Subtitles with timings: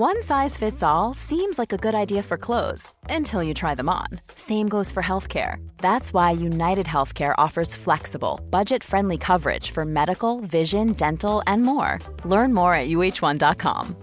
[0.00, 3.90] One size fits all seems like a good idea for clothes until you try them
[3.90, 4.06] on.
[4.34, 5.56] Same goes for healthcare.
[5.76, 11.98] That's why United Healthcare offers flexible, budget friendly coverage for medical, vision, dental, and more.
[12.24, 13.94] Learn more at uh1.com.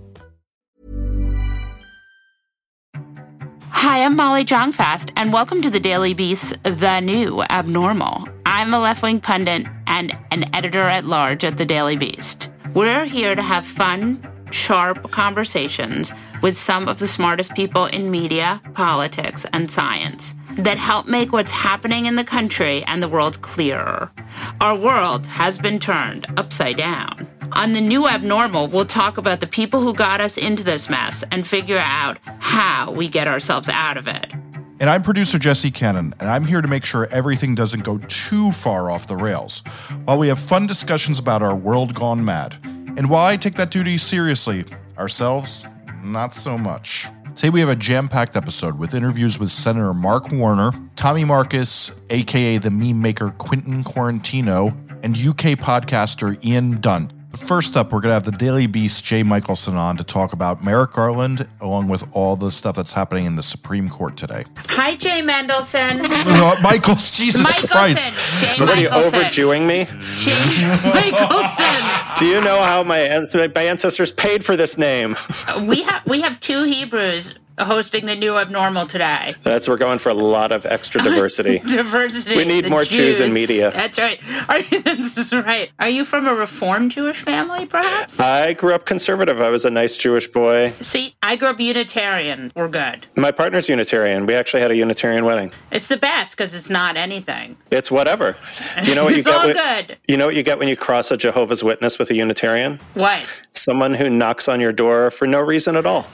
[3.71, 8.27] Hi, I'm Molly Jong-Fast, and welcome to the Daily Beast, The New Abnormal.
[8.45, 12.51] I'm a left wing pundit and an editor at large at the Daily Beast.
[12.75, 14.21] We're here to have fun,
[14.51, 21.07] sharp conversations with some of the smartest people in media, politics, and science that help
[21.07, 24.11] make what's happening in the country and the world clearer.
[24.59, 27.27] Our world has been turned upside down.
[27.53, 31.23] On the new abnormal, we'll talk about the people who got us into this mess
[31.31, 34.33] and figure out how we get ourselves out of it.
[34.79, 38.51] And I'm producer Jesse Cannon, and I'm here to make sure everything doesn't go too
[38.51, 39.63] far off the rails,
[40.05, 42.55] while we have fun discussions about our world gone mad.
[42.97, 44.65] And why take that duty seriously,
[44.97, 45.63] ourselves,
[46.03, 47.05] not so much.
[47.35, 52.57] Today we have a jam-packed episode with interviews with Senator Mark Warner, Tommy Marcus, aka
[52.57, 57.13] the meme maker Quentin Quarantino, and UK podcaster Ian Dunt.
[57.29, 60.33] But first up, we're going to have the Daily Beast Jay Michaelson on to talk
[60.33, 64.45] about Merrick Garland, along with all the stuff that's happening in the Supreme Court today.
[64.69, 65.99] Hi, Jay Mendelson.
[66.03, 67.67] Uh, Michaels, Jesus Michelson.
[67.69, 68.41] Christ.
[68.41, 69.19] Jay What are you Michelson.
[69.19, 69.85] overdoing me?
[70.15, 70.31] Jay
[70.93, 71.83] Michelson.
[72.17, 75.15] Do you know how my, my ancestors paid for this name?
[75.61, 79.35] we have we have two Hebrews hosting the new abnormal today.
[79.41, 81.59] That's we're going for a lot of extra diversity.
[81.67, 82.35] Diversity.
[82.37, 83.71] We need more Jews in media.
[83.71, 84.19] That's right.
[84.49, 85.71] Are you, that's right.
[85.79, 88.19] Are you from a Reformed Jewish family, perhaps?
[88.19, 89.41] I grew up conservative.
[89.41, 90.69] I was a nice Jewish boy.
[90.81, 92.51] See, I grew up Unitarian.
[92.55, 93.05] We're good.
[93.15, 94.25] My partner's Unitarian.
[94.25, 95.51] We actually had a Unitarian wedding.
[95.71, 97.57] It's the best because it's not anything.
[97.71, 98.35] It's whatever.
[98.83, 99.35] Do you know what you It's get?
[99.35, 99.97] all when, good.
[100.07, 102.79] You know what you get when you cross a Jehovah's Witness with a Unitarian?
[102.93, 103.27] What?
[103.53, 106.07] Someone who knocks on your door for no reason at all.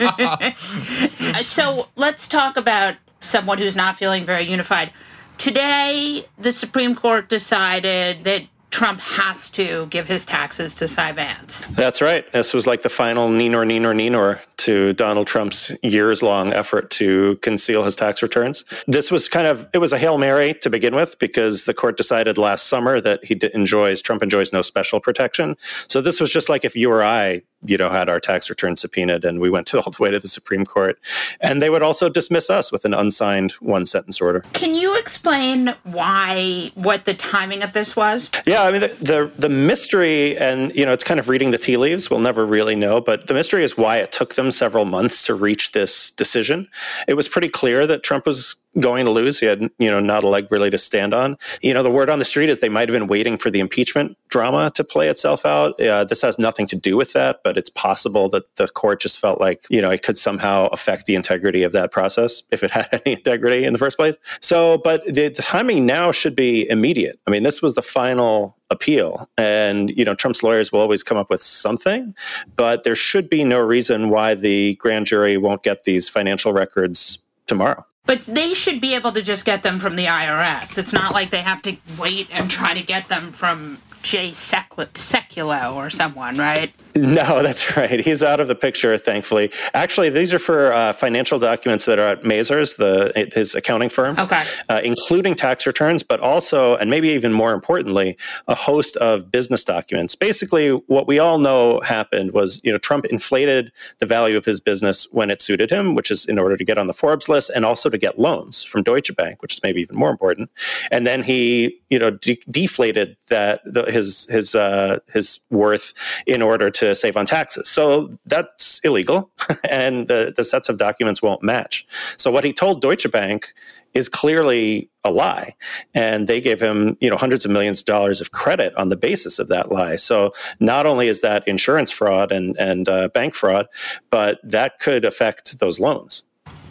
[1.42, 4.92] So let's talk about someone who's not feeling very unified.
[5.38, 11.66] Today, the Supreme Court decided that Trump has to give his taxes to Cy Vance.
[11.66, 12.30] That's right.
[12.32, 17.36] This was like the final Ninor, Ninor, Ninor to Donald Trump's years long effort to
[17.36, 18.64] conceal his tax returns.
[18.86, 21.96] This was kind of, it was a Hail Mary to begin with because the court
[21.96, 25.56] decided last summer that he enjoys, Trump enjoys no special protection.
[25.88, 28.76] So this was just like if you or I, you know, had our tax return
[28.76, 30.98] subpoenaed and we went to, all the way to the Supreme Court.
[31.40, 34.44] And they would also dismiss us with an unsigned one sentence order.
[34.52, 38.30] Can you explain why, what the timing of this was?
[38.46, 41.58] Yeah, I mean the, the the mystery, and you know, it's kind of reading the
[41.58, 42.10] tea leaves.
[42.10, 45.34] We'll never really know, but the mystery is why it took them several months to
[45.34, 46.68] reach this decision.
[47.08, 49.40] It was pretty clear that Trump was going to lose.
[49.40, 51.36] He had, you know, not a leg really to stand on.
[51.62, 53.60] You know, the word on the street is they might have been waiting for the
[53.60, 55.80] impeachment drama to play itself out.
[55.80, 59.18] Uh, this has nothing to do with that, but it's possible that the court just
[59.18, 62.70] felt like, you know, it could somehow affect the integrity of that process if it
[62.70, 64.16] had any integrity in the first place.
[64.40, 67.18] So, but the, the timing now should be immediate.
[67.26, 71.18] I mean, this was the final appeal and you know trump's lawyers will always come
[71.18, 72.14] up with something
[72.54, 77.18] but there should be no reason why the grand jury won't get these financial records
[77.48, 80.78] tomorrow But they should be able to just get them from the IRS.
[80.78, 84.70] It's not like they have to wait and try to get them from Jay Sec-
[84.94, 86.72] Sekulow or someone, right?
[86.96, 88.00] No, that's right.
[88.00, 89.50] He's out of the picture, thankfully.
[89.74, 94.18] Actually, these are for uh, financial documents that are at Mazars, the his accounting firm,
[94.18, 94.42] Okay.
[94.68, 98.16] uh, including tax returns, but also, and maybe even more importantly,
[98.48, 100.14] a host of business documents.
[100.14, 104.60] Basically, what we all know happened was, you know, Trump inflated the value of his
[104.60, 107.50] business when it suited him, which is in order to get on the Forbes list
[107.54, 110.50] and also to get loans from Deutsche Bank, which is maybe even more important.
[110.90, 115.92] And then he, you know, de- deflated that the, his his uh, his worth
[116.26, 117.68] in order to save on taxes.
[117.68, 119.30] So that's illegal,
[119.70, 121.86] and the, the sets of documents won't match.
[122.16, 123.52] So what he told Deutsche Bank
[123.92, 125.54] is clearly a lie,
[125.94, 128.96] and they gave him you know hundreds of millions of dollars of credit on the
[128.96, 129.96] basis of that lie.
[129.96, 133.66] So not only is that insurance fraud and and uh, bank fraud,
[134.10, 136.22] but that could affect those loans.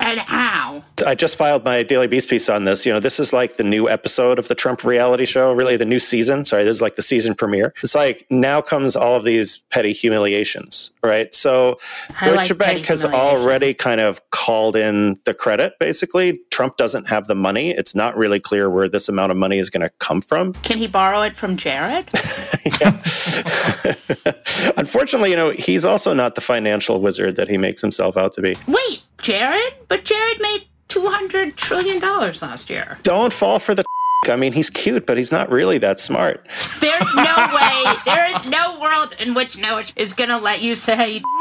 [0.02, 0.84] And how?
[1.06, 2.86] I just filed my Daily Beast piece on this.
[2.86, 5.86] You know, this is like the new episode of the Trump reality show, really the
[5.86, 6.46] new season.
[6.46, 7.74] Sorry, this is like the season premiere.
[7.84, 11.34] It's like now comes all of these petty humiliations, right?
[11.36, 11.78] So
[12.22, 16.40] I like Deutsche Bank has already kind of called in the credit, basically.
[16.50, 17.72] Trump doesn't have the money.
[17.72, 20.54] It's not really clear where this amount of money is going to come from.
[20.54, 22.08] Can he borrow it from Jared?
[24.78, 28.42] Unfortunately, you know, he's also not the financial wizard that he makes himself out to
[28.42, 28.58] be.
[28.68, 29.74] Wait, Jared?
[29.88, 32.98] But Jared made $200 trillion last year.
[33.04, 33.84] Don't fall for the
[34.28, 36.46] I mean, he's cute, but he's not really that smart.
[36.82, 37.84] There's no way.
[38.06, 41.22] There is no world in which Noah is going to let you say.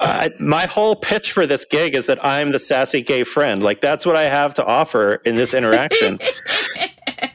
[0.00, 3.62] uh, my whole pitch for this gig is that I'm the sassy gay friend.
[3.62, 6.18] Like that's what I have to offer in this interaction.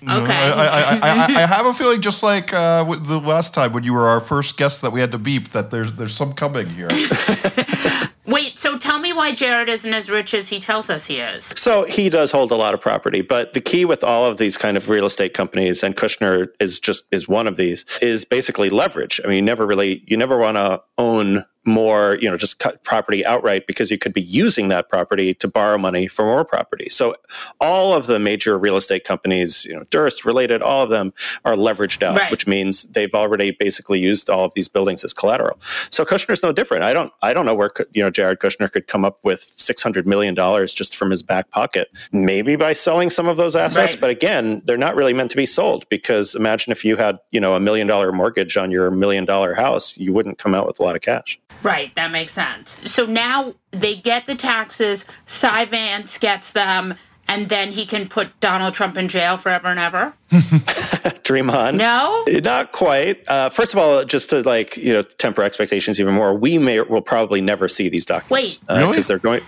[0.09, 0.33] Okay.
[0.33, 3.93] I, I, I, I, have a feeling, just like uh, the last time when you
[3.93, 6.89] were our first guest that we had to beep, that there's there's some coming here.
[8.25, 11.45] Wait, so tell me why Jared isn't as rich as he tells us he is.
[11.55, 14.55] So he does hold a lot of property, but the key with all of these
[14.55, 18.69] kind of real estate companies, and Kushner is just is one of these, is basically
[18.69, 19.19] leverage.
[19.23, 22.83] I mean, you never really you never want to own more, you know, just cut
[22.83, 26.89] property outright because you could be using that property to borrow money for more property.
[26.89, 27.15] So
[27.61, 31.13] all of the major real estate companies, you know, Durst related, all of them
[31.45, 32.31] are leveraged out, right.
[32.31, 35.59] which means they've already basically used all of these buildings as collateral.
[35.89, 36.83] So Kushner's no different.
[36.83, 40.05] I don't, I don't know where, you know, Jared Kushner could come up with $600
[40.05, 40.35] million
[40.67, 43.95] just from his back pocket, maybe by selling some of those assets.
[43.95, 44.01] Right.
[44.01, 47.39] But again, they're not really meant to be sold because imagine if you had, you
[47.39, 50.79] know, a million dollar mortgage on your million dollar house, you wouldn't come out with
[50.79, 51.39] a lot of cash.
[51.63, 52.91] Right, that makes sense.
[52.91, 56.95] So now they get the taxes, Cy Vance gets them,
[57.27, 60.15] and then he can put Donald Trump in jail forever and ever?
[61.23, 61.77] Dream on.
[61.77, 62.25] No?
[62.27, 63.23] Not quite.
[63.29, 66.81] Uh, first of all, just to like, you know, temper expectations even more, we may
[66.81, 68.31] will probably never see these documents.
[68.31, 68.59] Wait.
[68.67, 68.91] Uh, really?
[68.91, 69.41] Because they're going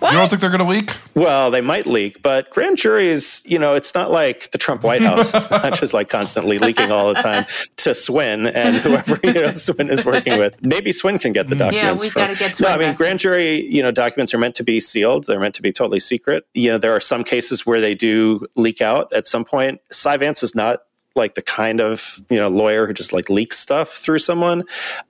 [0.00, 0.12] what?
[0.12, 0.96] You don't think they're going to leak?
[1.14, 5.02] Well, they might leak, but grand juries, you know, it's not like the Trump White
[5.02, 5.34] House.
[5.34, 7.44] It's not just like constantly leaking all the time
[7.76, 10.54] to Swan and whoever you know Swan is working with.
[10.64, 12.02] Maybe Swan can get the documents.
[12.02, 12.70] Yeah, we've got to get Swan.
[12.70, 15.24] No, I mean, grand jury, you know, documents are meant to be sealed.
[15.24, 16.44] They're meant to be totally secret.
[16.54, 19.80] You know, there are some cases where they do leak out at some point.
[19.92, 20.80] Cy Vance is not
[21.16, 24.64] like the kind of you know lawyer who just like leaks stuff through someone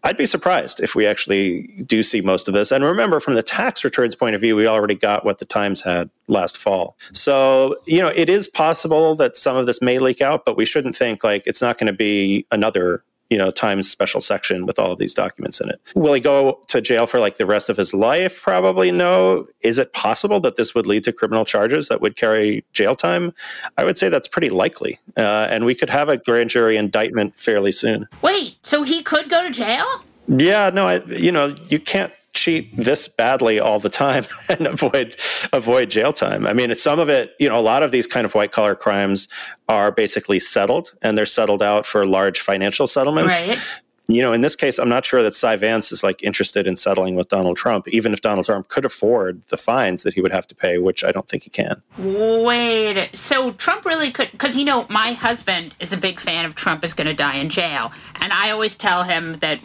[0.05, 2.71] i'd be surprised if we actually do see most of this.
[2.71, 5.83] And remember from the tax returns point of view we already got what the times
[5.83, 6.97] had last fall.
[7.13, 10.65] So you know it is possible that some of this may leak out but we
[10.65, 14.79] shouldn't think like it's not going to be another you know, Times special section with
[14.79, 15.81] all of these documents in it.
[15.95, 18.43] Will he go to jail for like the rest of his life?
[18.43, 19.47] Probably no.
[19.63, 23.33] Is it possible that this would lead to criminal charges that would carry jail time?
[23.79, 24.99] I would say that's pretty likely.
[25.17, 28.09] Uh, and we could have a grand jury indictment fairly soon.
[28.21, 29.87] Wait, so he could go to jail?
[30.27, 35.17] Yeah, no, I, you know, you can't cheat this badly all the time and avoid
[35.53, 36.47] avoid jail time.
[36.47, 38.75] I mean, some of it, you know, a lot of these kind of white collar
[38.75, 39.29] crimes
[39.69, 43.35] are basically settled and they're settled out for large financial settlements.
[43.43, 43.59] Right
[44.15, 46.77] you know, in this case, I'm not sure that Cy Vance is like interested in
[46.77, 50.33] settling with Donald Trump, even if Donald Trump could afford the fines that he would
[50.33, 51.83] have to pay, which I don't think he can.
[51.99, 56.55] Wait, so Trump really could, because you know, my husband is a big fan of
[56.55, 59.61] Trump is going to die in jail, and I always tell him that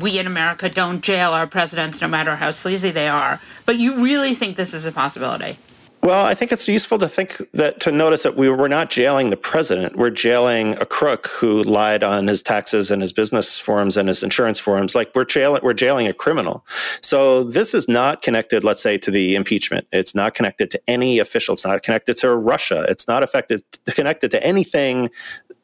[0.00, 3.40] we in America don't jail our presidents, no matter how sleazy they are.
[3.64, 5.58] But you really think this is a possibility?
[6.06, 9.30] Well, I think it's useful to think that to notice that we were not jailing
[9.30, 9.96] the president.
[9.96, 14.22] We're jailing a crook who lied on his taxes and his business forms and his
[14.22, 14.94] insurance forms.
[14.94, 16.64] Like we're jailing, we're jailing a criminal.
[17.00, 19.88] So this is not connected, let's say, to the impeachment.
[19.90, 21.54] It's not connected to any official.
[21.54, 22.86] It's not connected to Russia.
[22.88, 25.10] It's not affected connected to anything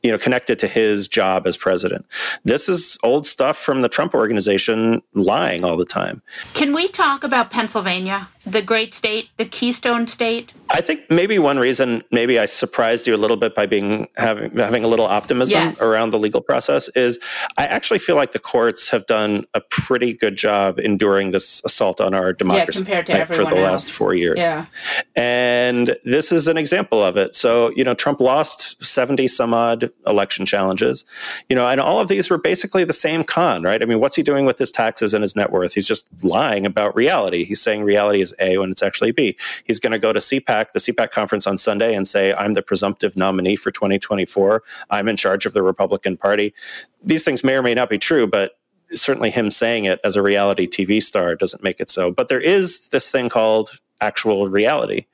[0.02, 2.04] you know connected to his job as president.
[2.44, 6.22] This is old stuff from the Trump organization lying all the time.
[6.54, 10.52] Can we talk about Pennsylvania, the great state, the keystone state?
[10.72, 14.56] I think maybe one reason maybe I surprised you a little bit by being having
[14.56, 15.82] having a little optimism yes.
[15.82, 17.18] around the legal process is
[17.58, 22.00] I actually feel like the courts have done a pretty good job enduring this assault
[22.00, 23.58] on our democracy yeah, right, for the else.
[23.58, 24.38] last 4 years.
[24.38, 24.66] Yeah.
[25.14, 27.36] And this is an example of it.
[27.36, 31.04] So, you know, Trump lost 70 some odd election challenges.
[31.48, 33.82] You know, and all of these were basically the same con, right?
[33.82, 35.74] I mean, what's he doing with his taxes and his net worth?
[35.74, 37.44] He's just lying about reality.
[37.44, 39.36] He's saying reality is A when it's actually B.
[39.64, 42.62] He's going to go to CPAC, the CPAC conference on Sunday, and say, I'm the
[42.62, 44.62] presumptive nominee for 2024.
[44.90, 46.54] I'm in charge of the Republican Party.
[47.02, 48.52] These things may or may not be true, but
[48.92, 52.12] certainly him saying it as a reality TV star doesn't make it so.
[52.12, 55.06] But there is this thing called actual reality.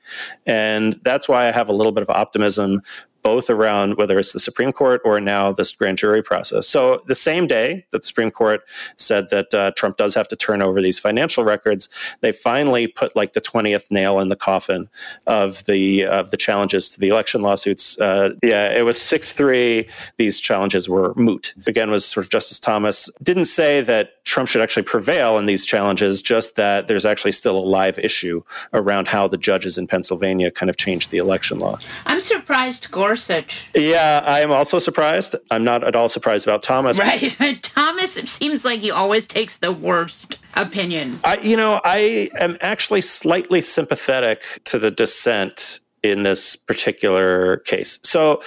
[0.45, 2.81] And that's why I have a little bit of optimism
[3.21, 6.67] both around whether it's the Supreme Court or now this grand jury process.
[6.67, 8.61] So the same day that the Supreme Court
[8.95, 11.89] said that uh, Trump does have to turn over these financial records,
[12.21, 14.89] they finally put like the twentieth nail in the coffin
[15.27, 17.97] of the of the challenges to the election lawsuits.
[17.99, 19.87] Uh, yeah, it was six three.
[20.17, 21.53] These challenges were moot.
[21.67, 25.65] Again, was sort of Justice Thomas didn't say that Trump should actually prevail in these
[25.65, 30.51] challenges, just that there's actually still a live issue around how the judges in Pennsylvania
[30.51, 31.79] kind of changed the election law.
[32.05, 32.91] I'm surprised.
[32.91, 33.67] Gore Gorsuch.
[33.75, 35.35] Yeah, I am also surprised.
[35.51, 36.97] I'm not at all surprised about Thomas.
[36.97, 37.59] Right.
[37.61, 41.19] Thomas seems like he always takes the worst opinion.
[41.25, 47.99] I, you know, I am actually slightly sympathetic to the dissent in this particular case.
[48.03, 48.41] So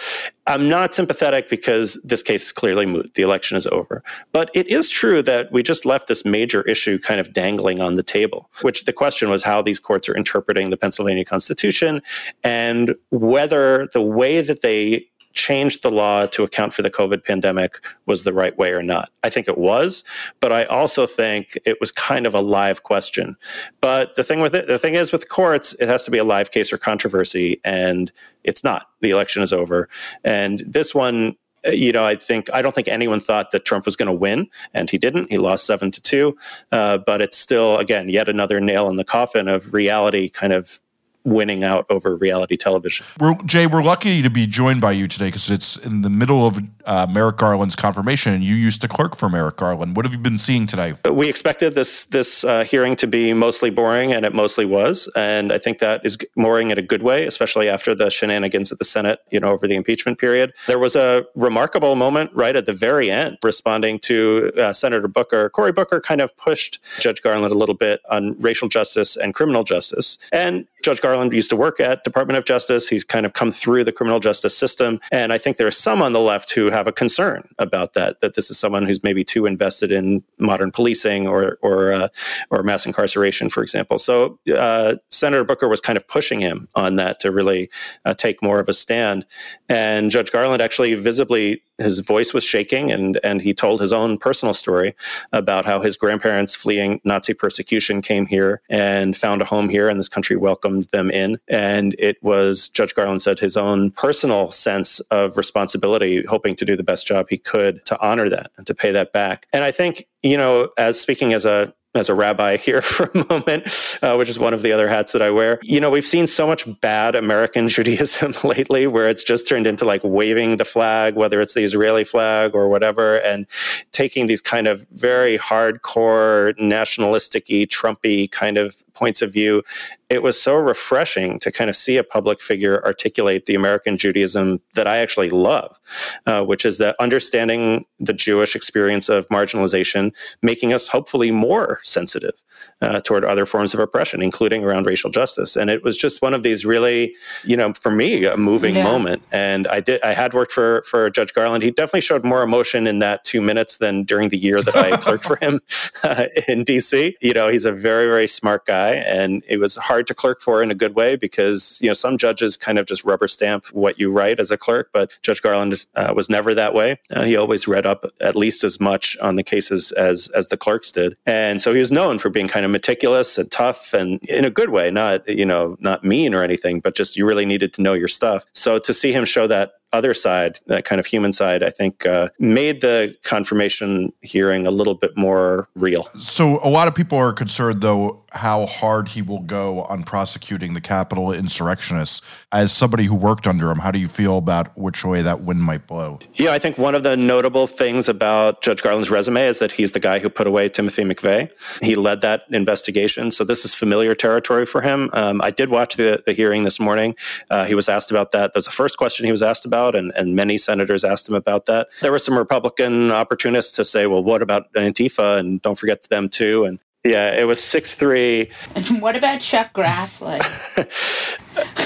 [0.47, 3.15] I'm not sympathetic because this case is clearly moot.
[3.15, 4.03] The election is over.
[4.33, 7.95] But it is true that we just left this major issue kind of dangling on
[7.95, 12.03] the table, which the question was how these courts are interpreting the Pennsylvania Constitution
[12.43, 17.85] and whether the way that they changed the law to account for the COVID pandemic
[18.07, 19.11] was the right way or not.
[19.23, 20.05] I think it was,
[20.41, 23.37] but I also think it was kind of a live question.
[23.81, 26.25] But the thing with it, the thing is with courts, it has to be a
[26.25, 28.13] live case or controversy, and
[28.45, 28.89] it's not.
[29.01, 29.89] The election is over,
[30.25, 33.97] and this one you know, I think I don't think anyone thought that Trump was
[33.97, 35.31] going to win, and he didn't.
[35.31, 36.37] He lost seven to two,
[36.73, 40.81] uh, but it's still again yet another nail in the coffin of reality kind of
[41.25, 43.07] winning out over reality television.
[43.21, 46.47] We're, Jay, we're lucky to be joined by you today because it's in the middle
[46.47, 49.97] of uh, Merrick Garland's confirmation, and you used to clerk for Merrick Garland.
[49.97, 50.95] What have you been seeing today?
[51.11, 55.11] We expected this this uh, hearing to be mostly boring, and it mostly was.
[55.15, 58.79] And I think that is boring in a good way, especially after the shenanigans at
[58.79, 60.53] the Senate, you know, over the impeachment period.
[60.67, 65.51] There was a remarkable moment right at the very end, responding to uh, Senator Booker.
[65.51, 69.65] Cory Booker kind of pushed Judge Garland a little bit on racial justice and criminal
[69.65, 72.89] justice, and Judge Garland used to work at Department of Justice.
[72.89, 75.01] He's kind of come through the criminal justice system.
[75.11, 78.21] And I think there are some on the left who have a concern about that,
[78.21, 82.09] that this is someone who's maybe too invested in modern policing or, or, uh,
[82.51, 83.99] or mass incarceration, for example.
[83.99, 87.71] So uh, Senator Booker was kind of pushing him on that to really
[88.05, 89.25] uh, take more of a stand.
[89.69, 94.19] And Judge Garland actually visibly his voice was shaking and and he told his own
[94.19, 94.95] personal story
[95.33, 99.99] about how his grandparents fleeing Nazi persecution came here and found a home here and
[99.99, 105.01] this country welcomed them in and it was Judge Garland said his own personal sense
[105.11, 108.75] of responsibility hoping to do the best job he could to honor that and to
[108.75, 112.57] pay that back and I think you know as speaking as a as a rabbi
[112.63, 115.59] here for a moment, uh, which is one of the other hats that I wear.
[115.63, 119.85] You know, we've seen so much bad American Judaism lately where it's just turned into
[119.85, 123.47] like waving the flag, whether it's the Israeli flag or whatever, and
[123.93, 129.65] taking these kind of very hardcore, nationalistic Trumpy kind of points of view,
[130.11, 134.61] it was so refreshing to kind of see a public figure articulate the American Judaism
[134.75, 135.81] that I actually love,
[136.27, 142.35] uh, which is that understanding the Jewish experience of marginalization, making us hopefully more sensitive
[142.81, 145.57] uh, toward other forms of oppression, including around racial justice.
[145.57, 147.15] And it was just one of these really,
[147.45, 148.85] you know, for me, a moving yeah.
[148.85, 149.23] moment.
[149.31, 151.63] And I did, I had worked for for Judge Garland.
[151.63, 154.97] He definitely showed more emotion in that two minutes than during the year that I
[154.97, 155.61] clerked for him
[156.03, 157.17] uh, in D.C.
[157.21, 160.63] You know, he's a very very smart guy, and it was hard to clerk for
[160.63, 163.99] in a good way because you know some judges kind of just rubber stamp what
[163.99, 166.99] you write as a clerk, but Judge Garland uh, was never that way.
[167.11, 170.57] Uh, he always read up at least as much on the cases as as the
[170.57, 174.23] clerks did, and so he was known for being kind of meticulous and tough and
[174.25, 177.47] in a good way, not, you know, not mean or anything, but just you really
[177.47, 178.45] needed to know your stuff.
[178.53, 182.07] So to see him show that other side, that kind of human side, I think
[182.07, 186.05] uh, made the confirmation hearing a little bit more real.
[186.19, 190.73] So, a lot of people are concerned, though, how hard he will go on prosecuting
[190.75, 192.23] the Capitol insurrectionists.
[192.51, 195.63] As somebody who worked under him, how do you feel about which way that wind
[195.63, 196.19] might blow?
[196.35, 199.93] Yeah, I think one of the notable things about Judge Garland's resume is that he's
[199.93, 201.51] the guy who put away Timothy McVeigh.
[201.83, 203.31] He led that investigation.
[203.31, 205.11] So, this is familiar territory for him.
[205.13, 207.15] Um, I did watch the, the hearing this morning.
[207.51, 208.53] Uh, he was asked about that.
[208.53, 211.29] That was the first question he was asked about about, and, and many senators asked
[211.29, 211.89] him about that.
[212.01, 215.39] There were some Republican opportunists to say, well, what about Antifa?
[215.39, 216.65] And don't forget them too.
[216.65, 218.51] And yeah, it was six three.
[218.77, 220.39] And what about Chuck Grassley?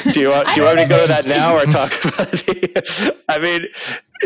[0.12, 2.30] do you want do you want me to go to that now or talk about
[2.30, 3.16] the?
[3.28, 3.66] I mean,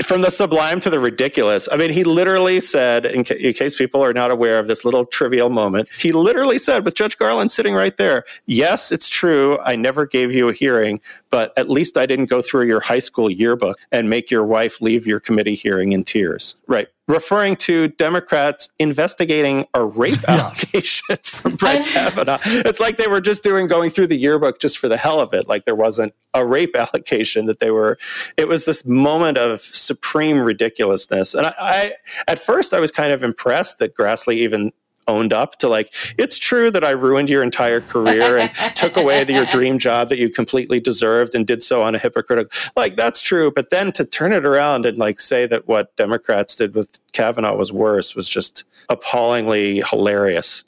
[0.03, 1.69] from the sublime to the ridiculous.
[1.71, 4.85] I mean, he literally said, in, ca- in, case people are not aware of this
[4.85, 9.59] little trivial moment, he literally said, with Judge Garland sitting right there, yes, it's true.
[9.61, 11.01] I never gave you a hearing,
[11.31, 14.81] but at least I didn't go through your high school yearbook and make your wife
[14.81, 16.57] leave your committee hearing in tears.
[16.67, 16.89] Right.
[17.09, 20.37] Referring to Democrats investigating a rape yeah.
[20.37, 22.39] allegation from Brett Kavanaugh.
[22.45, 25.33] It's like they were just doing going through the yearbook just for the hell of
[25.33, 25.49] it.
[25.49, 27.99] Like there wasn't a rape allegation that they were,
[28.37, 31.35] it was this moment of supreme ridiculousness.
[31.35, 31.93] And I, I,
[32.29, 34.73] at first, I was kind of impressed that Grassley even
[35.09, 39.25] owned up to like it's true that I ruined your entire career and took away
[39.25, 42.97] the, your dream job that you completely deserved and did so on a hypocritical like
[42.97, 46.75] that's true but then to turn it around and like say that what Democrats did
[46.75, 50.65] with Kavanaugh was worse was just appallingly hilarious.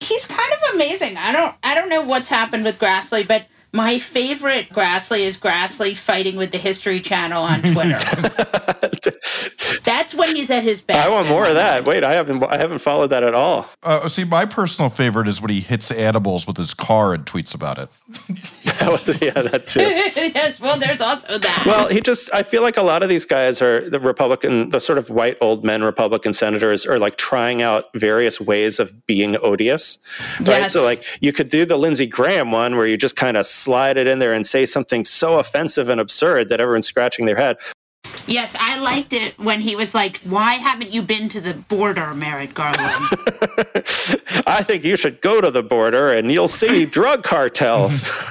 [0.00, 1.16] He's kind of amazing.
[1.16, 5.96] I don't I don't know what's happened with Grassley but my favorite Grassley is Grassley
[5.96, 7.98] fighting with the History Channel on Twitter.
[9.84, 11.06] That's when he's at his best.
[11.06, 11.84] I want more of that.
[11.84, 13.68] Wait, I haven't I haven't followed that at all.
[13.82, 17.54] Uh, see, my personal favorite is when he hits animals with his car and tweets
[17.54, 17.88] about it.
[19.22, 19.80] yeah, that too.
[19.80, 21.62] yes, well, there's also that.
[21.66, 24.80] Well, he just, I feel like a lot of these guys are the Republican, the
[24.80, 29.36] sort of white old men Republican senators are like trying out various ways of being
[29.42, 29.98] odious.
[30.40, 30.48] Right.
[30.48, 30.72] Yes.
[30.72, 33.96] So, like, you could do the Lindsey Graham one where you just kind of slide
[33.96, 37.56] it in there and say something so offensive and absurd that everyone's scratching their head.
[38.26, 42.14] yes, I liked it when he was like, "Why haven't you been to the border,
[42.14, 42.78] Merrick Garland?"
[44.46, 48.10] I think you should go to the border and you'll see drug cartels.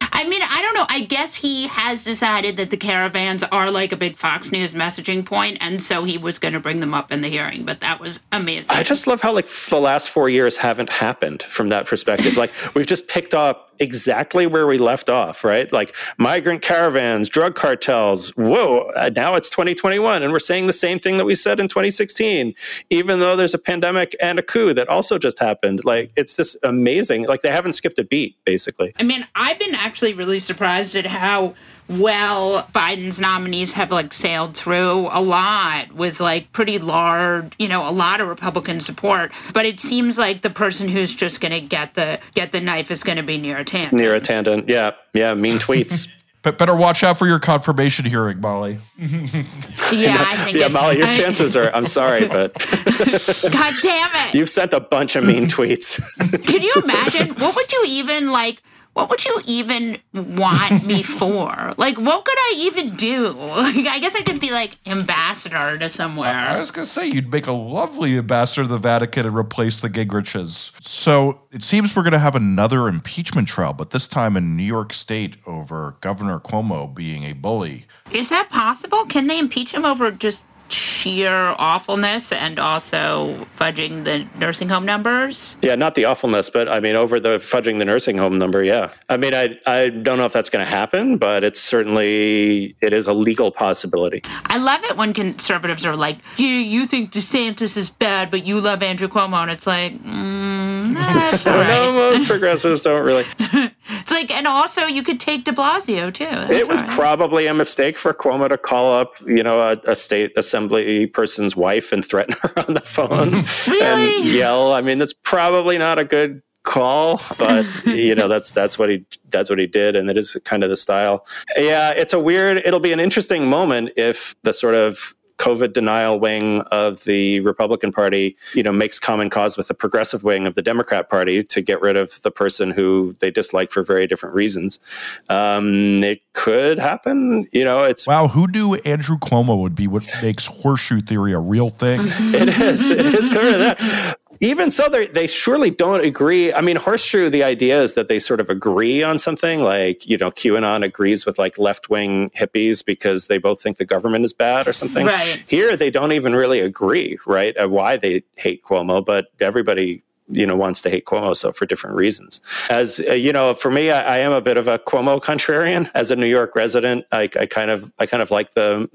[0.00, 0.86] I mean, I don't know.
[0.88, 5.24] I guess he has decided that the caravans are like a big Fox News messaging
[5.24, 7.64] point, and so he was going to bring them up in the hearing.
[7.64, 8.70] But that was amazing.
[8.70, 12.36] I just love how like the last four years haven't happened from that perspective.
[12.36, 15.70] like we've just picked up exactly where we left off, right?
[15.72, 18.30] Like migrant caravans, drug cartels.
[18.30, 18.90] Whoa!
[18.96, 22.54] uh, Now it's 2021, and we're saying the same thing that we said in 2016,
[22.90, 25.84] even though there's a pandemic and a coup that also just happened.
[25.84, 27.26] Like it's this amazing.
[27.26, 28.92] Like they haven't skipped a beat, basically.
[28.98, 31.54] I mean, I've been actually really surprised at how
[31.88, 37.88] well Biden's nominees have like sailed through a lot with like pretty large, you know,
[37.88, 39.32] a lot of Republican support.
[39.54, 42.90] But it seems like the person who's just going to get the get the knife
[42.90, 43.90] is going to be near a Neera Tanden.
[44.00, 46.08] Neera Tanden, yeah, yeah, mean tweets.
[46.40, 48.78] But better watch out for your confirmation hearing, Molly.
[48.96, 50.56] Yeah, I think.
[50.56, 51.68] yeah, it's- Molly, your I- chances are.
[51.74, 52.54] I'm sorry, but
[53.42, 54.34] God damn it!
[54.34, 56.00] you've sent a bunch of mean tweets.
[56.46, 57.30] Can you imagine?
[57.34, 58.62] What would you even like?
[58.98, 61.72] What would you even want me for?
[61.76, 63.36] Like, what could I even do?
[63.58, 66.30] Like, I guess I could be like ambassador to somewhere.
[66.30, 69.80] I was going to say, you'd make a lovely ambassador to the Vatican and replace
[69.80, 70.72] the Gingriches.
[70.86, 74.62] So it seems we're going to have another impeachment trial, but this time in New
[74.64, 77.86] York State over Governor Cuomo being a bully.
[78.12, 79.04] Is that possible?
[79.04, 85.56] Can they impeach him over just sheer awfulness and also fudging the nursing home numbers?
[85.62, 88.62] Yeah, not the awfulness, but I mean, over the fudging the nursing home number.
[88.62, 92.76] Yeah, I mean, I I don't know if that's going to happen, but it's certainly
[92.80, 94.22] it is a legal possibility.
[94.46, 98.60] I love it when conservatives are like, "You you think DeSantis is bad, but you
[98.60, 100.67] love Andrew Cuomo," and it's like, mm,
[101.10, 103.24] Ah, that's all No, most progressives don't really.
[103.40, 106.24] It's like, and also you could take De Blasio too.
[106.24, 106.90] That's It was right.
[106.90, 111.54] probably a mistake for Cuomo to call up, you know, a, a state assembly person's
[111.56, 114.16] wife and threaten her on the phone Really?
[114.16, 114.72] and yell.
[114.72, 119.04] I mean, that's probably not a good call, but you know, that's that's what he
[119.30, 121.26] that's what he did, and it is kind of the style.
[121.56, 122.58] Yeah, it's a weird.
[122.58, 127.92] It'll be an interesting moment if the sort of COVID denial wing of the Republican
[127.92, 131.60] Party, you know, makes common cause with the progressive wing of the Democrat Party to
[131.62, 134.80] get rid of the person who they dislike for very different reasons.
[135.28, 137.46] Um, it could happen.
[137.52, 141.40] You know, it's Wow, who knew Andrew Cuomo would be what makes horseshoe theory a
[141.40, 142.00] real thing?
[142.04, 142.90] it is.
[142.90, 144.18] It is kind of that.
[144.40, 146.52] Even so, they they surely don't agree.
[146.52, 147.28] I mean, horseshoe.
[147.28, 149.62] The idea is that they sort of agree on something.
[149.62, 153.84] Like you know, QAnon agrees with like left wing hippies because they both think the
[153.84, 155.06] government is bad or something.
[155.06, 155.42] Right.
[155.46, 157.54] Here, they don't even really agree, right?
[157.68, 161.96] Why they hate Cuomo, but everybody you know wants to hate Cuomo so for different
[161.96, 162.40] reasons.
[162.70, 165.90] As uh, you know, for me, I, I am a bit of a Cuomo contrarian.
[165.94, 168.88] As a New York resident, I, I kind of I kind of like the.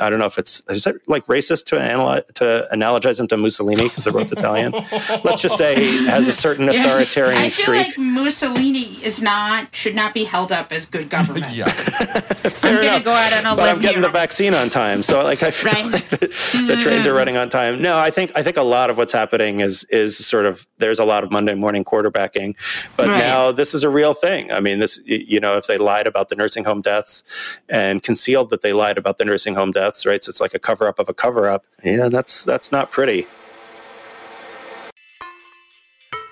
[0.00, 3.36] I don't know if it's is it like racist to analyze to analogize him to
[3.36, 4.72] Mussolini because they're both Italian.
[5.24, 7.98] Let's just say he has a certain authoritarian I feel streak.
[7.98, 11.52] like Mussolini is not should not be held up as good government.
[11.54, 11.66] yeah.
[12.44, 13.04] I'm gonna enough.
[13.04, 14.02] go out on a but I'm getting here.
[14.02, 15.84] the vaccine on time, so like I feel Right.
[15.92, 16.80] like the mm-hmm.
[16.80, 17.80] trains are running on time.
[17.82, 20.98] No, I think I think a lot of what's happening is is sort of there's
[20.98, 22.54] a lot of Monday morning quarterbacking,
[22.96, 23.18] but Right.
[23.18, 24.50] now this is a real thing.
[24.52, 27.22] I mean, this you know if they lied about the nursing home deaths
[27.68, 30.22] and concealed that they lied about the nursing home deaths, right?
[30.24, 31.64] So it's like a cover up of a cover up.
[31.84, 33.26] Yeah, that's that's not pretty.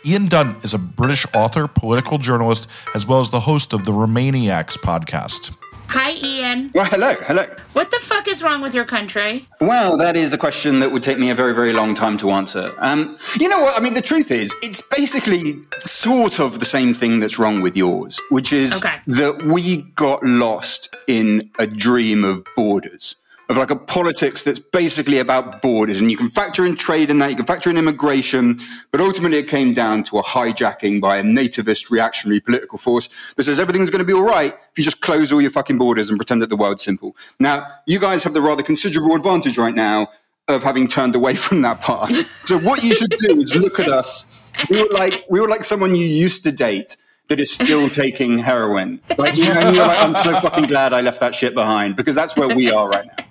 [0.07, 3.93] Ian Dunt is a British author, political journalist, as well as the host of the
[3.93, 5.57] Remainiacs podcast.
[5.89, 6.71] Hi, Ian.
[6.75, 7.45] Well, hello, hello.
[7.73, 9.47] What the fuck is wrong with your country?
[9.61, 12.31] Well, that is a question that would take me a very, very long time to
[12.33, 12.73] answer.
[12.79, 13.79] Um, you know what?
[13.79, 17.77] I mean, the truth is, it's basically sort of the same thing that's wrong with
[17.77, 18.97] yours, which is Okay.
[19.07, 23.17] that we got lost in a dream of borders.
[23.47, 27.19] Of like a politics that's basically about borders, and you can factor in trade in
[27.19, 28.59] that, you can factor in immigration,
[28.91, 33.45] but ultimately it came down to a hijacking by a nativist reactionary political force that
[33.45, 36.09] says everything's going to be all right if you just close all your fucking borders
[36.09, 37.15] and pretend that the world's simple.
[37.39, 40.09] Now, you guys have the rather considerable advantage right now
[40.49, 42.13] of having turned away from that path.
[42.45, 44.31] So what you should do is look at us.
[44.71, 46.97] We were like we were like someone you used to date
[47.29, 49.01] that is still taking heroin.
[49.19, 51.97] Like you know, and you're like, I'm so fucking glad I left that shit behind
[51.97, 53.25] because that's where we are right now.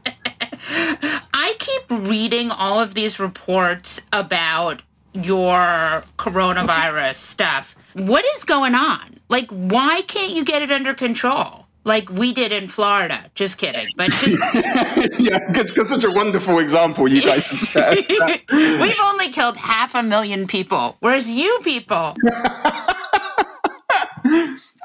[0.70, 4.82] I keep reading all of these reports about
[5.14, 7.76] your coronavirus stuff.
[7.94, 9.20] What is going on?
[9.30, 11.64] Like, why can't you get it under control?
[11.86, 13.30] Like we did in Florida.
[13.36, 13.88] Just kidding.
[13.98, 15.20] But just...
[15.20, 17.98] yeah, because such a wonderful example you guys have set.
[18.52, 22.16] We've only killed half a million people, whereas you people.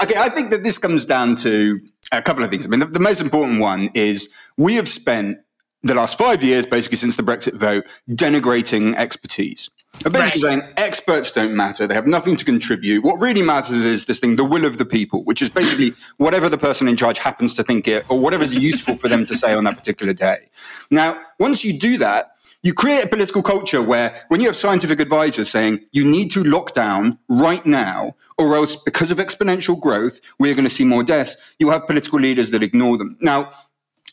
[0.02, 2.66] okay, I think that this comes down to a couple of things.
[2.66, 5.38] I mean, the, the most important one is we have spent
[5.82, 9.70] the last five years, basically since the Brexit vote, denigrating expertise.
[10.04, 10.60] Basically right.
[10.60, 11.86] saying experts don't matter.
[11.86, 13.02] They have nothing to contribute.
[13.02, 16.48] What really matters is this thing, the will of the people, which is basically whatever
[16.48, 19.54] the person in charge happens to think it or whatever's useful for them to say
[19.54, 20.48] on that particular day.
[20.90, 25.00] Now, once you do that, you create a political culture where when you have scientific
[25.00, 30.20] advisors saying you need to lock down right now, or else because of exponential growth,
[30.38, 33.16] we're going to see more deaths, you have political leaders that ignore them.
[33.20, 33.52] Now,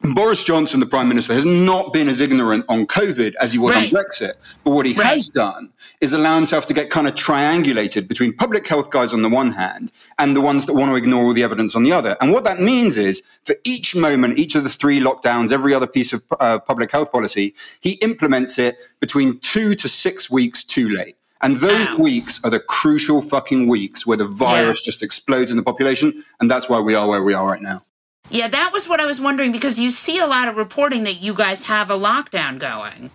[0.01, 3.73] Boris Johnson, the Prime Minister, has not been as ignorant on COVID as he was
[3.73, 3.93] right.
[3.93, 4.33] on Brexit.
[4.63, 5.13] But what he right.
[5.13, 9.21] has done is allow himself to get kind of triangulated between public health guys on
[9.21, 11.93] the one hand and the ones that want to ignore all the evidence on the
[11.93, 12.17] other.
[12.19, 15.87] And what that means is for each moment, each of the three lockdowns, every other
[15.87, 20.89] piece of uh, public health policy, he implements it between two to six weeks too
[20.89, 21.15] late.
[21.41, 21.97] And those Ow.
[21.97, 24.85] weeks are the crucial fucking weeks where the virus yeah.
[24.85, 26.23] just explodes in the population.
[26.39, 27.83] And that's why we are where we are right now.
[28.29, 31.21] Yeah, that was what I was wondering because you see a lot of reporting that
[31.21, 33.11] you guys have a lockdown going.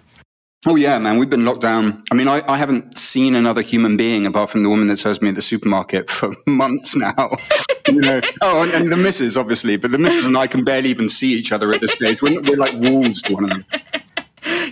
[0.66, 2.02] Oh yeah, man, we've been locked down.
[2.10, 5.22] I mean, I, I haven't seen another human being apart from the woman that serves
[5.22, 7.30] me at the supermarket for months now.
[7.88, 10.90] you know, oh, and, and, the missus, obviously, but the missus and I can barely
[10.90, 12.20] even see each other at this stage.
[12.20, 13.64] We're, we're like wolves to one another.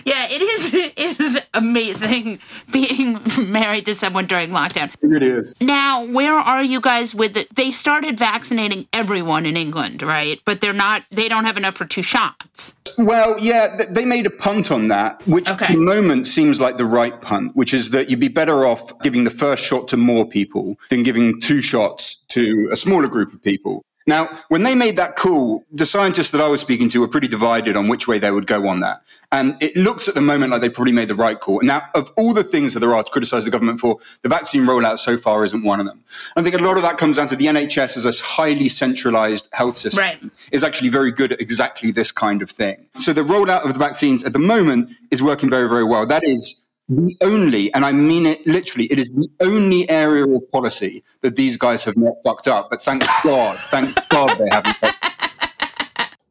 [0.05, 0.73] Yeah, it is.
[0.99, 2.39] It is amazing
[2.71, 3.19] being
[3.51, 4.93] married to someone during lockdown.
[5.01, 5.53] It is.
[5.61, 7.53] Now, where are you guys with it?
[7.55, 10.39] They started vaccinating everyone in England, right?
[10.45, 11.03] But they're not.
[11.11, 12.73] They don't have enough for two shots.
[12.97, 15.65] Well, yeah, they made a punt on that, which okay.
[15.65, 18.97] at the moment seems like the right punt, which is that you'd be better off
[18.99, 23.33] giving the first shot to more people than giving two shots to a smaller group
[23.33, 23.85] of people.
[24.09, 27.27] Now, when they made that call, the scientists that I was speaking to were pretty
[27.27, 29.03] divided on which way they would go on that.
[29.31, 31.61] And it looks at the moment like they probably made the right call.
[31.61, 34.63] Now, of all the things that there are to criticize the government for, the vaccine
[34.63, 36.03] rollout so far isn't one of them.
[36.35, 39.47] I think a lot of that comes down to the NHS as a highly centralized
[39.51, 40.19] health system right.
[40.51, 42.87] is actually very good at exactly this kind of thing.
[42.97, 46.07] So the rollout of the vaccines at the moment is working very, very well.
[46.07, 46.58] That is
[46.89, 51.35] the only, and I mean it literally, it is the only area of policy that
[51.35, 52.69] these guys have not fucked up.
[52.69, 54.75] But thank God, thank God they haven't.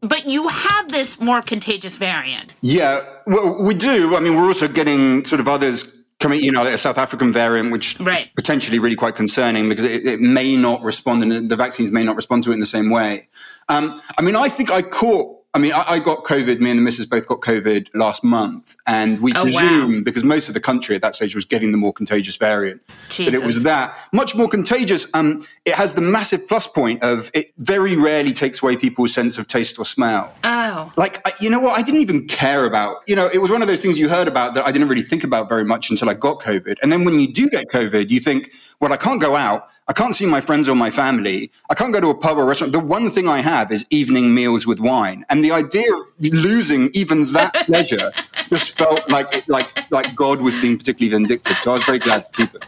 [0.01, 2.55] But you have this more contagious variant.
[2.61, 4.15] Yeah, well, we do.
[4.17, 7.73] I mean, we're also getting sort of others coming, you know, a South African variant,
[7.73, 8.31] which right.
[8.37, 12.17] potentially really quite concerning because it, it, may not respond and the vaccines may not
[12.17, 13.29] respond to it in the same way.
[13.69, 16.61] Um, I mean, I think I caught I mean, I, I, got COVID.
[16.61, 20.01] Me and the missus both got COVID last month, and we oh, presume wow.
[20.05, 23.33] because most of the country at that stage was getting the more contagious variant, Jesus.
[23.33, 25.09] that it was that much more contagious.
[25.15, 29.37] Um, it has the massive plus point of it very rarely takes away people's sense
[29.37, 30.33] of taste or smell.
[30.45, 31.77] Oh, like you know what?
[31.77, 33.03] I didn't even care about.
[33.09, 35.03] You know, it was one of those things you heard about that I didn't really
[35.03, 38.11] think about very much until I got COVID, and then when you do get COVID,
[38.11, 39.69] you think, well, I can't go out.
[39.91, 41.51] I can't see my friends or my family.
[41.71, 42.75] I can't go to a pub or restaurant.
[42.75, 45.25] The one thing I have is evening meals with wine.
[45.31, 48.13] And the idea of losing even that pleasure
[48.49, 51.59] just felt like, like, like God was being particularly vindictive.
[51.59, 52.65] So I was very glad to keep it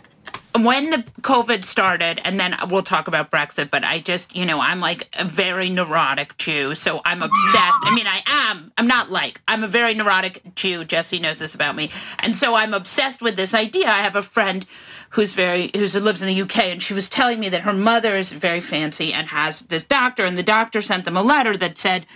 [0.59, 4.61] when the COVID started, and then we'll talk about Brexit, but I just, you know,
[4.61, 6.75] I'm like a very neurotic Jew.
[6.75, 7.79] So I'm obsessed.
[7.85, 8.73] I mean, I am.
[8.77, 10.85] I'm not like, I'm a very neurotic Jew.
[10.85, 11.91] Jesse knows this about me.
[12.19, 13.89] And so I'm obsessed with this idea.
[13.89, 14.67] I have a friend
[15.11, 18.17] who's very who lives in the UK, and she was telling me that her mother
[18.17, 21.79] is very fancy and has this doctor, and the doctor sent them a letter that
[21.79, 22.07] said,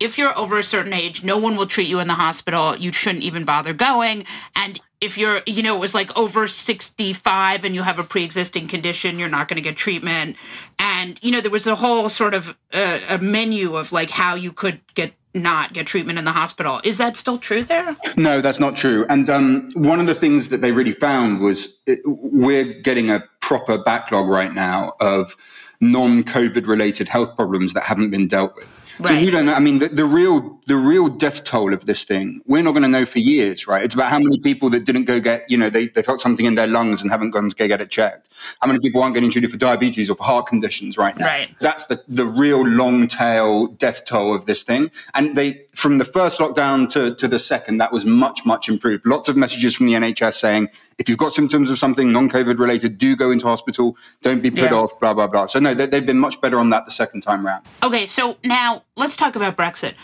[0.00, 2.76] if you're over a certain age, no one will treat you in the hospital.
[2.76, 4.24] You shouldn't even bother going.
[4.56, 8.24] And if you're, you know, it was like over 65 and you have a pre
[8.24, 10.36] existing condition, you're not going to get treatment.
[10.78, 14.34] And, you know, there was a whole sort of uh, a menu of like how
[14.34, 16.80] you could get not get treatment in the hospital.
[16.84, 17.96] Is that still true there?
[18.16, 19.04] No, that's not true.
[19.08, 23.24] And um, one of the things that they really found was it, we're getting a
[23.40, 25.36] proper backlog right now of
[25.80, 28.83] non COVID related health problems that haven't been dealt with.
[28.98, 29.08] Right.
[29.08, 29.54] So we don't know.
[29.54, 32.82] I mean, the, the, real the real death toll of this thing, we're not going
[32.82, 33.82] to know for years, right?
[33.84, 36.46] It's about how many people that didn't go get, you know, they, they felt something
[36.46, 38.30] in their lungs and haven't gone to go get it checked.
[38.60, 41.26] How many people aren't getting treated for diabetes or for heart conditions right now?
[41.26, 41.50] Right.
[41.60, 44.90] That's the, the real long tail death toll of this thing.
[45.12, 49.04] And they, from the first lockdown to, to the second, that was much, much improved.
[49.06, 52.58] Lots of messages from the NHS saying, if you've got symptoms of something non COVID
[52.58, 53.96] related, do go into hospital.
[54.22, 54.74] Don't be put yeah.
[54.74, 55.46] off, blah, blah, blah.
[55.46, 57.66] So, no, they, they've been much better on that the second time round.
[57.82, 58.06] Okay.
[58.06, 59.94] So now let's talk about Brexit.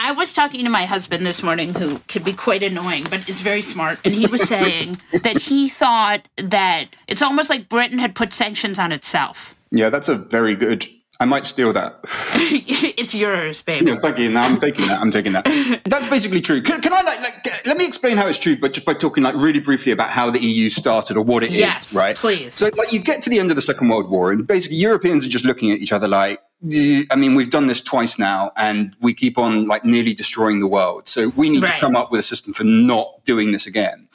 [0.00, 3.40] I was talking to my husband this morning, who can be quite annoying, but is
[3.40, 8.14] very smart, and he was saying that he thought that it's almost like Britain had
[8.14, 9.56] put sanctions on itself.
[9.72, 10.86] Yeah, that's a very good.
[11.18, 11.98] I might steal that.
[12.04, 13.86] it's yours, baby.
[13.86, 14.30] Yeah, thank you.
[14.30, 15.00] Now I'm taking that.
[15.00, 15.44] I'm taking that.
[15.84, 16.62] That's basically true.
[16.62, 19.24] Can, can I like, like let me explain how it's true, but just by talking
[19.24, 22.14] like really briefly about how the EU started or what it yes, is, right?
[22.14, 22.54] Please.
[22.54, 25.26] So like you get to the end of the Second World War, and basically Europeans
[25.26, 28.94] are just looking at each other like, I mean, we've done this twice now, and
[29.00, 31.06] we keep on like nearly destroying the world.
[31.08, 31.74] So we need Right.
[31.74, 34.08] to come up with a system for not doing this again.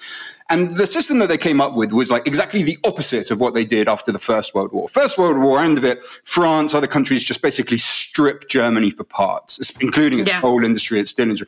[0.50, 3.54] And the system that they came up with was like exactly the opposite of what
[3.54, 4.90] they did after the First World War.
[4.90, 9.72] First World War, end of it, France, other countries just basically stripped Germany for parts,
[9.80, 10.42] including its Yeah.
[10.42, 11.48] coal industry, its steel industry.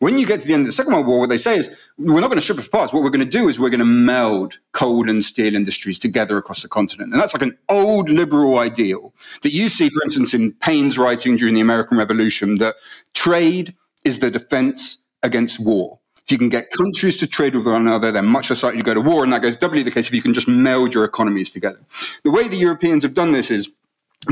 [0.00, 1.70] When you get to the end of the Second World War, what they say is,
[1.96, 2.92] we're not going to strip it for parts.
[2.92, 6.36] What we're going to do is we're going to meld coal and steel industries together
[6.36, 7.12] across the continent.
[7.12, 11.36] And that's like an old liberal ideal that you see, for instance, in Paine's writing
[11.36, 12.74] during the American Revolution, that
[13.14, 16.00] trade is the defense against war.
[16.24, 18.84] If you can get countries to trade with one another, they're much less likely to
[18.84, 19.24] go to war.
[19.24, 21.80] And that goes doubly the case if you can just meld your economies together.
[22.24, 23.70] The way the Europeans have done this is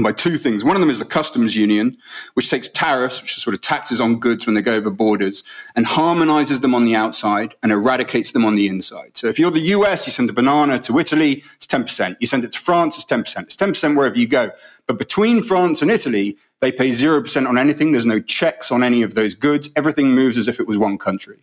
[0.00, 0.64] by two things.
[0.64, 1.96] One of them is the customs union,
[2.35, 5.42] which takes tariffs, which are sort of taxes on goods when they go over borders,
[5.74, 9.16] and harmonizes them on the outside and eradicates them on the inside.
[9.16, 12.16] So if you're the US, you send a banana to Italy, it's 10%.
[12.20, 13.42] You send it to France, it's 10%.
[13.42, 14.53] It's 10% wherever you go.
[14.87, 17.90] But between France and Italy, they pay 0% on anything.
[17.90, 19.70] There's no checks on any of those goods.
[19.74, 21.38] Everything moves as if it was one country.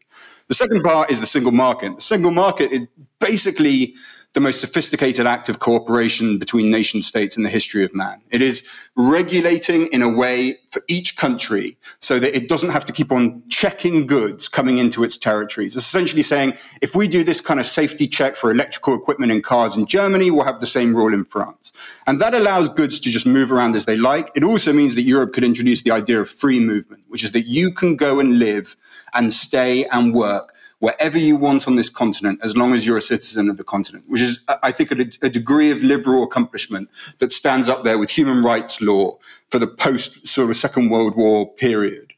[0.48, 1.96] The second part is the single market.
[1.96, 2.88] The single market is
[3.20, 3.96] basically
[4.34, 8.22] the most sophisticated act of cooperation between nation states in the history of man.
[8.30, 12.92] It is regulating in a way for each country so that it doesn't have to
[12.92, 15.76] keep on checking goods coming into its territories.
[15.76, 19.42] It's essentially saying if we do this kind of safety check for electrical equipment in
[19.42, 21.74] cars in Germany, we'll have the same rule in France.
[22.06, 24.30] And that allows goods to just move around as they like.
[24.36, 27.48] It also means that Europe could introduce the idea of free movement, which is that
[27.48, 28.78] you can go and live
[29.14, 33.02] and stay and work wherever you want on this continent, as long as you're a
[33.02, 37.32] citizen of the continent, which is, I think, a, a, degree of liberal accomplishment that
[37.32, 39.18] stands up there with human rights law
[39.50, 42.14] for the post sort of Second World War period.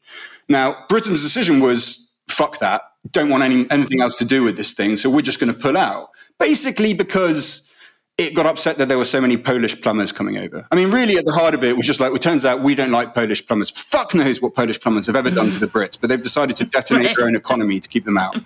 [0.48, 4.72] Now, Britain's decision was fuck that, don't want any, anything else to do with this
[4.72, 6.10] thing, so we're just going to pull out.
[6.38, 7.69] Basically, because
[8.20, 10.66] it got upset that there were so many Polish plumbers coming over.
[10.70, 12.62] I mean, really, at the heart of it was just like, well, it turns out
[12.62, 13.70] we don't like Polish plumbers.
[13.70, 16.64] Fuck knows what Polish plumbers have ever done to the Brits, but they've decided to
[16.64, 17.16] detonate Right.
[17.16, 18.36] their own economy to keep them out.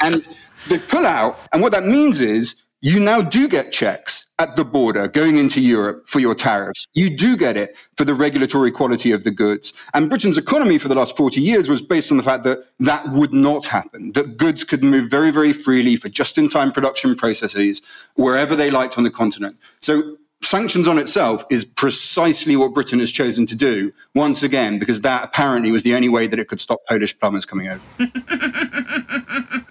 [0.00, 0.26] And
[0.68, 4.64] they pull out, and what that means is you now do get checks at the
[4.64, 6.86] border going into Europe for your tariffs.
[6.94, 9.72] You do get it for the regulatory quality of the goods.
[9.94, 13.10] And Britain's economy for the last 40 years was based on the fact that that
[13.10, 17.16] would not happen, that goods could move very, very freely for just in time production
[17.16, 17.82] processes
[18.14, 19.56] wherever they liked on the continent.
[19.80, 25.00] So sanctions on itself is precisely what Britain has chosen to do once again, because
[25.00, 27.82] that apparently was the only way that it could stop Polish plumbers coming over.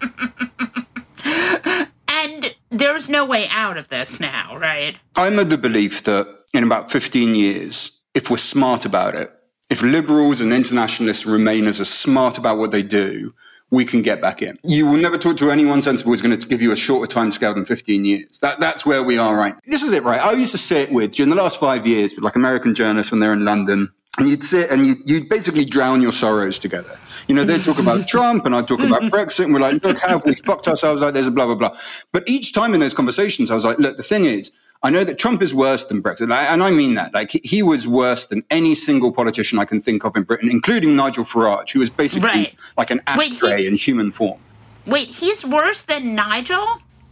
[2.10, 4.96] And there's no way out of this now, right?
[5.16, 9.32] I'm of the belief that in about 15 years, if we're smart about it,
[9.70, 13.34] if liberals and internationalists Remainers are smart about what they do,
[13.70, 14.58] we can get back in.
[14.62, 17.30] You will never talk to anyone sensible who's going to give you a shorter time
[17.32, 18.38] scale than 15 years.
[18.38, 19.54] That, that's where we are right.
[19.64, 20.20] This is it, right?
[20.20, 23.20] I used to sit with, during the last five years, with like American journalists when
[23.20, 26.98] they're in London, and you'd sit and you'd, you'd basically drown your sorrows together.
[27.28, 29.10] You know, they'd talk about Trump and I'd talk about mm.
[29.10, 31.54] Brexit, and we're like, look, how have we fucked ourselves like there's a blah, blah,
[31.54, 31.76] blah.
[32.12, 34.50] But each time in those conversations, I was like, look, the thing is,
[34.82, 37.12] I know that Trump is worse than Brexit, and I mean that.
[37.12, 40.94] Like, he- was worse than any single politician I can think of in Britain, including
[40.94, 42.54] Nigel Farage, who was basically Right.
[42.76, 44.38] like an Wait, he- ashtray in human form.
[44.86, 46.64] Wait, he's worse than Nigel?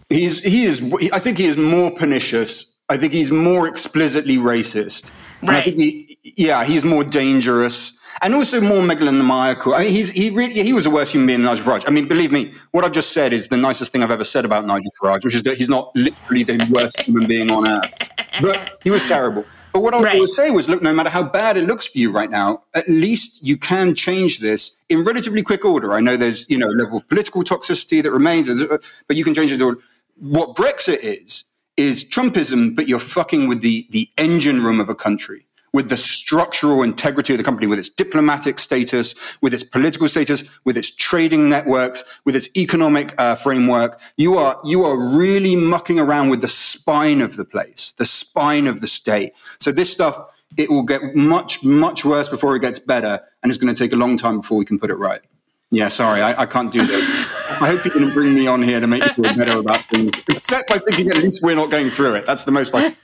[0.09, 0.81] He's he is.
[1.13, 2.76] I think he is more pernicious.
[2.89, 5.13] I think he's more explicitly racist.
[5.43, 5.65] Right.
[5.65, 9.75] think he, yeah, he's more dangerous and also more megalomaniacal.
[9.75, 11.85] I mean, he's he really he was a worse human being than Nigel Farage.
[11.87, 14.45] I mean, believe me, what I've just said is the nicest thing I've ever said
[14.45, 17.93] about Nigel Farage, which is that he's not literally the worst human being on earth.
[18.41, 19.45] But he was terrible.
[19.73, 20.19] But what I Right.
[20.19, 22.89] would say was, look, no matter how bad it looks for you right now, at
[22.89, 25.93] least you can change this in relatively quick order.
[25.93, 28.49] I know there's, you know, a level of political toxicity that remains,
[29.07, 29.61] but you can change it.
[30.19, 31.45] What Brexit is,
[31.77, 35.97] is Trumpism, but you're fucking with the, the engine room of a country, with the
[35.97, 40.91] structural integrity of the company, with its diplomatic status, with its political status, with its
[40.91, 44.01] trading networks, with its economic uh, framework.
[44.17, 48.67] You are, you are really mucking around with the spine of the place, the spine
[48.67, 49.35] of the state.
[49.61, 50.19] So this stuff,
[50.57, 53.93] it will get much, much worse before it gets better, and it's going to take
[53.93, 55.21] a long time before we can put it right.
[55.71, 57.59] Yeah, sorry, I, I can't do that.
[57.61, 60.13] I hope you can bring me on here to make you feel better about things,
[60.29, 62.27] except by thinking at least we're not going through it.
[62.27, 62.97] That's the most like.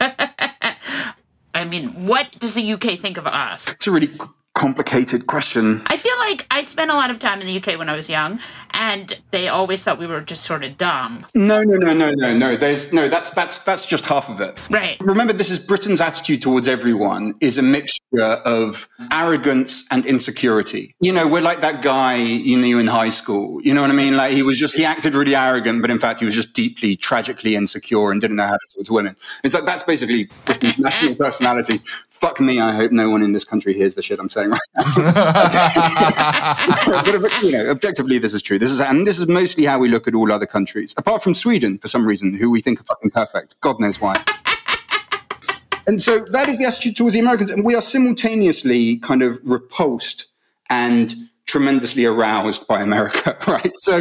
[0.00, 3.68] I mean, what does the UK think of us?
[3.68, 4.08] It's a really
[4.54, 5.82] complicated question.
[5.86, 8.08] I feel like I spent a lot of time in the UK when I was
[8.08, 8.40] young,
[8.72, 11.26] and they always thought we were just sort of dumb.
[11.34, 12.56] No, no, no, no, no, no.
[12.56, 13.08] There's no.
[13.08, 14.60] That's that's that's just half of it.
[14.68, 14.96] Right.
[15.00, 20.94] Remember, this is Britain's attitude towards everyone is a mixture of arrogance and insecurity.
[21.00, 23.60] You know, we're like that guy you knew in high school.
[23.62, 24.16] You know what I mean?
[24.16, 26.96] Like he was just he acted really arrogant, but in fact he was just deeply,
[26.96, 29.16] tragically insecure and didn't know how to talk to women.
[29.42, 31.80] It's like that's basically Britain's national personality.
[32.08, 32.60] Fuck me.
[32.60, 34.84] I hope no one in this country hears the shit I'm saying right now.
[37.20, 38.58] but you know, objectively, this is true.
[38.58, 41.34] This is and this is mostly how we look at all other countries, apart from
[41.34, 43.60] Sweden for some reason, who we think are fucking perfect.
[43.60, 44.22] God knows why.
[45.86, 49.40] And so that is the attitude towards the Americans, and we are simultaneously kind of
[49.44, 50.26] repulsed
[50.70, 51.14] and
[51.46, 53.72] tremendously aroused by America, right?
[53.80, 53.98] So,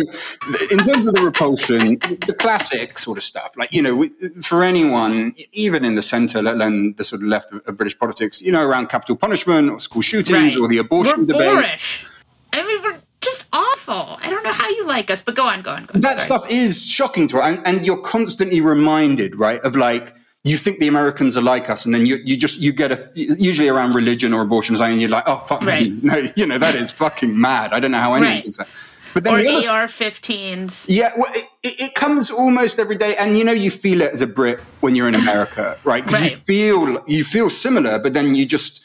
[0.71, 4.07] in terms of the repulsion, the classic sort of stuff, like, you know,
[4.41, 8.41] for anyone, even in the center, let alone the sort of left of, British politics,
[8.41, 10.61] you know, around capital punishment or school shootings right.
[10.61, 11.51] or the abortion we're debate.
[11.51, 12.05] Boorish.
[12.53, 14.17] I mean, we're just awful.
[14.21, 16.01] I don't know how you like us, but go on, go on, go on.
[16.01, 16.39] That Sorry.
[16.39, 17.57] stuff is shocking to us.
[17.57, 21.85] And, and you're constantly reminded, right, of like, you think the Americans are like us,
[21.85, 25.09] and then you, you just you get a usually around religion or abortion, and you're
[25.09, 25.91] like, oh fuck right.
[25.91, 27.71] me, no, you know that is fucking mad.
[27.73, 28.43] I don't know how anyone right.
[28.43, 28.99] thinks that.
[29.13, 30.87] But then or the AR-15s.
[30.89, 34.21] Yeah, well, it, it, comes almost every day, and you know you feel it as
[34.23, 36.03] a Brit when you're in America, right?
[36.03, 36.31] Because right.
[36.31, 38.82] you feel you feel similar, but then you just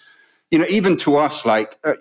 [0.50, 1.92] you know, even to us, like uh,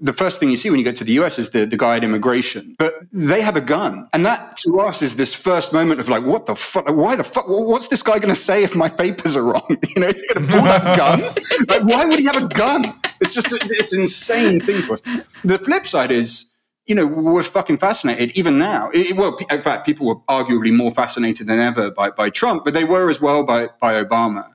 [0.00, 1.96] the first thing you see when you get to the US is the, the guy
[1.96, 4.08] at immigration, but they have a gun.
[4.12, 6.88] And that to us is this first moment of like, what the fuck?
[6.88, 7.48] Why the fuck?
[7.48, 9.62] What's this guy going to say if my papers are wrong?
[9.96, 11.20] You know, is he going to pull that gun?
[11.68, 12.92] like, why would he have a gun?
[13.20, 15.02] It's just this insane thing to us.
[15.42, 16.52] The flip side is,
[16.86, 18.90] you know, we're fucking fascinated even now.
[18.92, 22.74] It, well, in fact, people were arguably more fascinated than ever by, by Trump, but
[22.74, 24.50] they were as well by, by Obama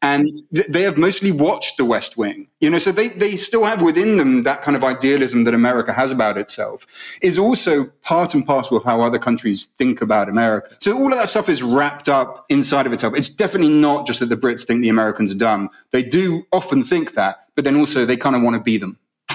[0.00, 2.48] and th- they have mostly watched the West Wing.
[2.60, 5.92] You know, so they, they still have within them that kind of idealism that America
[5.92, 6.86] has about itself
[7.20, 10.76] is also part and parcel of how other countries think about America.
[10.80, 13.14] So all of that stuff is wrapped up inside of itself.
[13.16, 15.70] It's definitely not just that the Brits think the Americans are dumb.
[15.90, 18.98] They do often think that, but then also they kind of want to be them.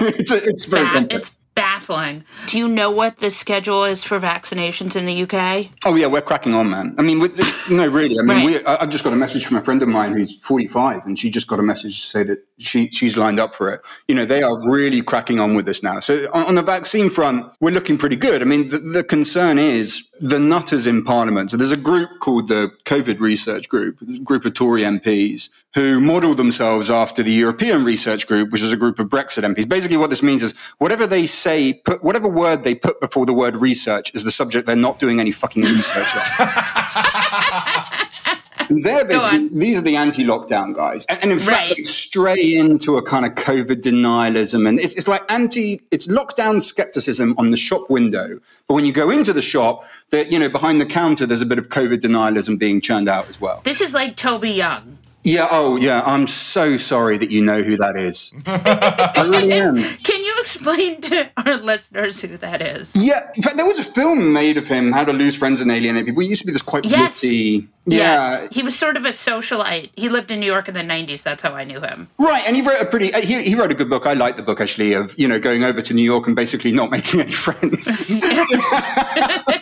[0.00, 1.38] it's, a, it's very that, It's
[1.86, 2.24] baffling.
[2.48, 5.68] Do you know what the schedule is for vaccinations in the UK?
[5.84, 6.94] Oh yeah, we're cracking on, man.
[6.98, 8.18] I mean, with the, no, really.
[8.18, 8.46] I mean, right.
[8.46, 11.18] we, I, have just got a message from a friend of mine who's 45, and
[11.18, 13.80] she just got a message to say that she she's lined up for it.
[14.08, 16.00] You know, they are really cracking on with this now.
[16.00, 18.42] So on, on the vaccine front, we're looking pretty good.
[18.42, 21.50] I mean, the, the concern is the nutters in Parliament.
[21.50, 26.00] So there's a group called the COVID Research Group, a group of Tory MPs who
[26.00, 29.68] model themselves after the European Research Group, which is a group of Brexit MPs.
[29.68, 33.34] Basically, what this means is whatever they say, put whatever word they put before the
[33.34, 37.82] word research is the subject they're not doing any fucking research on.
[38.68, 41.04] They're basically, these are the anti-lockdown guys.
[41.06, 41.76] And, and in fact, right.
[41.76, 44.68] they stray into a kind of COVID denialism.
[44.68, 48.40] And it's, it's like anti, it's lockdown skepticism on the shop window.
[48.68, 51.46] But when you go into the shop, that you know, behind the counter, there's a
[51.46, 53.60] bit of COVID denialism being churned out as well.
[53.64, 54.98] This is like Toby Young.
[55.26, 55.48] Yeah.
[55.50, 56.02] Oh, yeah.
[56.06, 58.32] I'm so sorry that you know who that is.
[58.46, 59.74] I really am.
[59.76, 62.94] Can you explain to our listeners who that is?
[62.94, 63.28] Yeah.
[63.34, 66.06] In fact, there was a film made of him, How to Lose Friends and Alienate
[66.06, 66.22] People.
[66.22, 67.22] He used to be this quite yes.
[67.22, 67.68] witty.
[67.86, 68.40] Yeah.
[68.40, 68.48] Yes.
[68.50, 69.90] He was sort of a socialite.
[69.94, 71.22] He lived in New York in the 90s.
[71.22, 72.08] That's how I knew him.
[72.18, 72.42] Right.
[72.46, 74.06] And he wrote a pretty, uh, he, he wrote a good book.
[74.06, 76.72] I like the book actually of, you know, going over to New York and basically
[76.72, 77.86] not making any friends.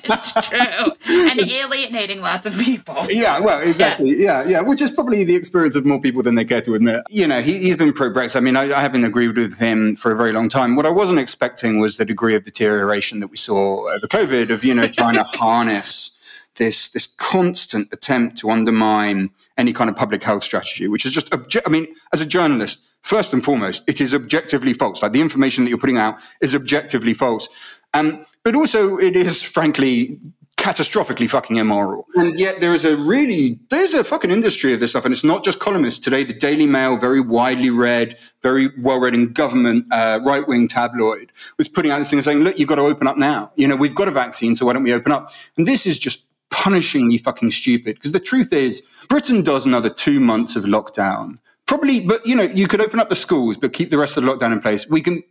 [0.07, 0.93] it's true.
[1.07, 2.97] And alienating lots of people.
[3.09, 3.41] Yeah.
[3.41, 4.11] Well, exactly.
[4.17, 4.43] Yeah.
[4.43, 4.49] yeah.
[4.49, 4.61] yeah.
[4.63, 7.03] Which is probably the experience of more people than they care to admit.
[7.09, 8.37] You know, he, has been pro Brexit.
[8.37, 10.77] I mean, I, I haven't agreed with him for a very long time.
[10.77, 14.65] What I wasn't expecting was the degree of deterioration that we saw over COVID of,
[14.65, 16.11] you know, trying to harness
[16.57, 21.31] this this constant attempt to undermine any kind of public health strategy, which is just
[21.31, 25.03] obje- I mean, as a journalist, first and foremost, it is objectively false.
[25.03, 27.49] Like the information that you're putting out is objectively false.
[27.93, 30.19] Um, but also, it is frankly
[30.65, 32.07] catastrophically fucking immoral.
[32.15, 35.05] And yet there is a really, there's a fucking industry of this stuff.
[35.05, 36.01] And it's not just columnists.
[36.01, 40.67] Today, the Daily Mail, very widely read, very well read in government, uh, right wing
[40.67, 43.53] tabloid, was putting out this thing saying, look, you've got to open up now.
[43.57, 45.31] You know, we've got a vaccine, so why don't we open up?
[45.59, 47.97] And this is just punishing you fucking stupid.
[47.97, 51.37] Because the truth is, Britain does another two months of lockdown.
[51.67, 54.25] Probably, but you know, you could open up the schools, but keep the rest of
[54.25, 54.89] the lockdown in place.
[54.89, 55.23] We can,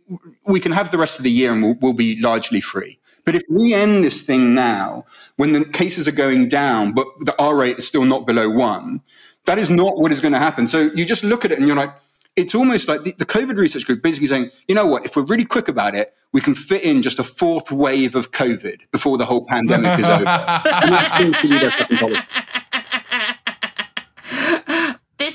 [0.46, 3.00] we can have the rest of the year, and we'll, we'll be largely free.
[3.24, 5.04] But if we end this thing now,
[5.36, 9.00] when the cases are going down, but the R rate is still not below one,
[9.46, 10.68] that is not what is going to happen.
[10.68, 11.94] So you just look at it and you're like,
[12.36, 15.24] it's almost like the, the, COVID research group basically saying, you know what, if we're
[15.24, 19.16] really quick about it, we can fit in just a fourth wave of COVID before
[19.18, 20.18] the whole pandemic is over.
[20.26, 22.26] and that seems to be their fucking policy.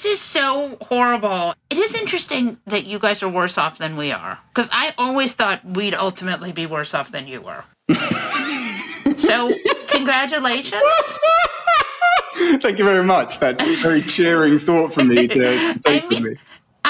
[0.09, 1.53] Is so horrible.
[1.69, 5.35] It is interesting that you guys are worse off than we are, because I always
[5.35, 7.63] thought we'd ultimately be worse off than you were.
[9.19, 9.51] so,
[9.87, 10.81] congratulations.
[12.59, 13.37] Thank you very much.
[13.37, 16.35] That's a very cheering thought for me to, to take I mean, me.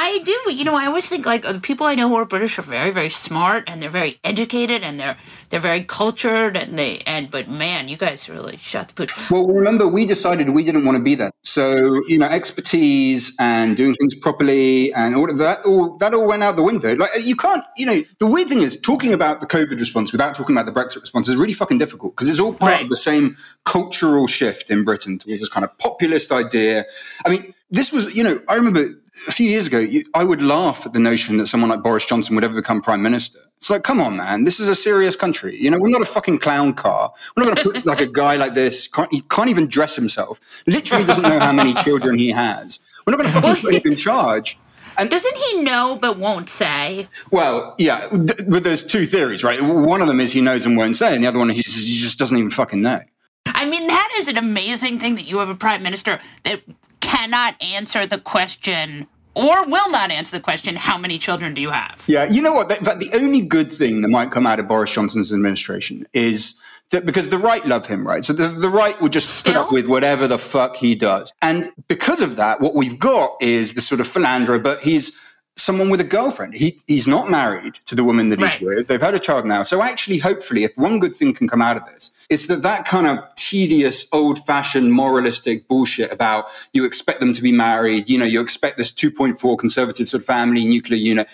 [0.10, 0.54] I do.
[0.54, 2.90] You know, I always think like the people I know who are British are very,
[2.90, 5.18] very smart and they're very educated and they're
[5.50, 9.30] they're very cultured and they and but man, you guys really shut the pooch.
[9.30, 11.32] Well, remember we decided we didn't want to be that.
[11.44, 16.28] So you know, expertise and doing things properly and all of that all that all
[16.28, 16.96] went out the window.
[16.96, 17.64] Like you can't.
[17.78, 20.78] You know, the weird thing is talking about the COVID response without talking about the
[20.78, 22.84] Brexit response is really fucking difficult because it's all part right.
[22.84, 26.86] of the same cultural shift in Britain towards this kind of populist idea.
[27.26, 28.96] I mean this was, you know, I remember
[29.28, 32.36] a few years ago, I would laugh at the notion that someone like Boris Johnson
[32.36, 33.40] would ever become prime minister.
[33.58, 35.56] It's like, come on, man, this is a serious country.
[35.62, 37.12] You know, we're not a fucking clown car.
[37.36, 38.88] We're not going to put like a guy like this.
[38.88, 40.64] Can't, he can't even dress himself.
[40.66, 42.80] Literally doesn't know how many children he has.
[43.06, 44.58] We're not going to fucking put him in charge.
[44.98, 47.08] And doesn't he know but won't say?
[47.32, 49.62] Well, yeah, but there's two theories, right?
[49.62, 51.98] One of them is he knows and won't say, and the other one is he
[51.98, 53.02] just doesn't even fucking know.
[53.46, 56.62] I mean, that is an amazing thing that you have a prime minister that
[57.02, 61.70] cannot answer the question or will not answer the question, how many children do you
[61.70, 62.04] have?
[62.08, 62.68] Yeah, you know what?
[62.68, 67.06] The, the only good thing that might come out of Boris Johnson's administration is that
[67.06, 68.26] because the right love him, right?
[68.26, 69.54] So the, the right would just Still?
[69.54, 71.34] put up with whatever the fuck he does.
[71.42, 75.16] And because of that, what we've got is the sort of philanderer, but he's
[75.56, 76.56] someone with a girlfriend.
[76.56, 78.54] He, he's not married to the woman that right.
[78.54, 78.88] he's with.
[78.88, 79.64] They've had a child now.
[79.64, 82.86] So actually, hopefully, if one good thing can come out of this, it's that that
[82.86, 88.18] kind of tedious, old fashioned, moralistic bullshit about you expect them to be married, you
[88.18, 91.28] know, you expect this 2.4 conservative sort of family nuclear unit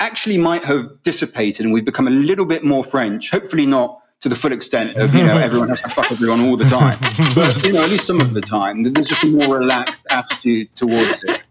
[0.00, 3.30] actually might have dissipated and we've become a little bit more French.
[3.30, 6.56] Hopefully not to the full extent of, you know, everyone has to fuck everyone all
[6.56, 6.98] the time.
[7.34, 10.74] But, you know, at least some of the time, there's just a more relaxed attitude
[10.74, 11.42] towards it.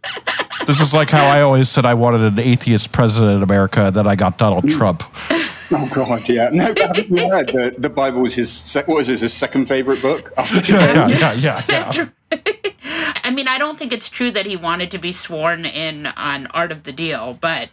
[0.69, 4.05] This is like how I always said I wanted an atheist president in America, that
[4.05, 4.77] I got Donald mm.
[4.77, 5.01] Trump.
[5.71, 6.49] Oh God, yeah.
[6.51, 10.01] No, haven't you heard the, the Bible was his what was his, his second favorite
[10.01, 12.07] book after his yeah, yeah, yeah, yeah.
[13.23, 16.47] I mean, I don't think it's true that he wanted to be sworn in on
[16.47, 17.69] Art of the Deal, but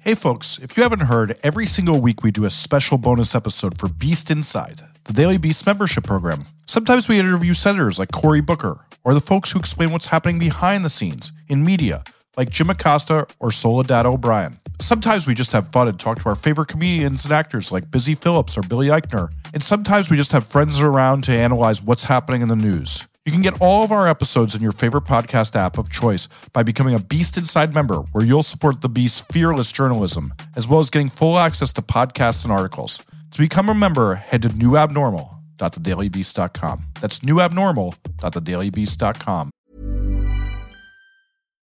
[0.00, 3.78] Hey folks, if you haven't heard, every single week we do a special bonus episode
[3.78, 6.44] for Beast Inside, the Daily Beast membership program.
[6.66, 10.84] Sometimes we interview senators like Cory Booker, or the folks who explain what's happening behind
[10.84, 12.04] the scenes in media,
[12.36, 14.58] like Jim Acosta or Soledad O'Brien.
[14.80, 18.14] Sometimes we just have fun and talk to our favorite comedians and actors like Busy
[18.14, 19.30] Phillips or Billy Eichner.
[19.54, 23.06] And sometimes we just have friends around to analyze what's happening in the news.
[23.24, 26.64] You can get all of our episodes in your favorite podcast app of choice by
[26.64, 30.90] becoming a Beast Inside member, where you'll support the Beast's fearless journalism, as well as
[30.90, 33.00] getting full access to podcasts and articles.
[33.30, 36.82] To become a member, head to newabnormal.thedailybeast.com.
[37.00, 39.50] That's newabnormal.thedailybeast.com.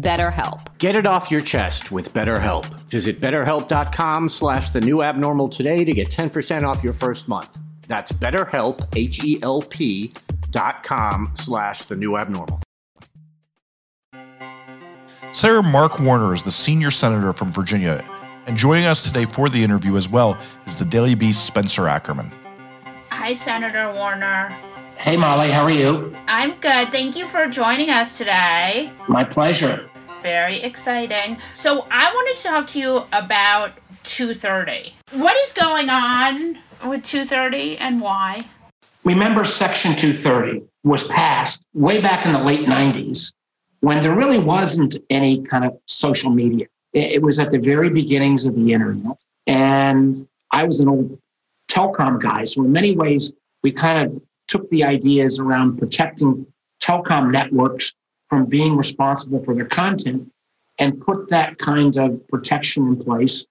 [0.00, 0.78] BetterHelp.
[0.78, 2.66] Get it off your chest with BetterHelp.
[2.90, 7.56] Visit betterhelp.com slash the new abnormal today to get 10% off your first month.
[7.86, 10.14] That's betterhelp, H-E-L-P
[10.50, 12.60] dot com slash the new abnormal.
[15.32, 18.04] Senator Mark Warner is the senior senator from Virginia,
[18.46, 22.30] and joining us today for the interview as well is the Daily Beast Spencer Ackerman.
[23.10, 24.56] Hi, Senator Warner.
[25.04, 26.16] Hey, Molly, how are you?
[26.28, 26.88] I'm good.
[26.88, 28.90] Thank you for joining us today.
[29.06, 29.90] My pleasure.
[30.22, 31.36] Very exciting.
[31.52, 33.72] So, I wanted to talk to you about
[34.04, 34.94] 230.
[35.12, 38.46] What is going on with 230 and why?
[39.04, 43.34] Remember, Section 230 was passed way back in the late 90s
[43.80, 46.64] when there really wasn't any kind of social media.
[46.94, 49.22] It was at the very beginnings of the internet.
[49.46, 51.18] And I was an old
[51.68, 52.44] telecom guy.
[52.44, 54.18] So, in many ways, we kind of
[54.48, 56.46] took the ideas around protecting
[56.82, 57.94] telecom networks
[58.28, 60.30] from being responsible for their content
[60.78, 63.46] and put that kind of protection in place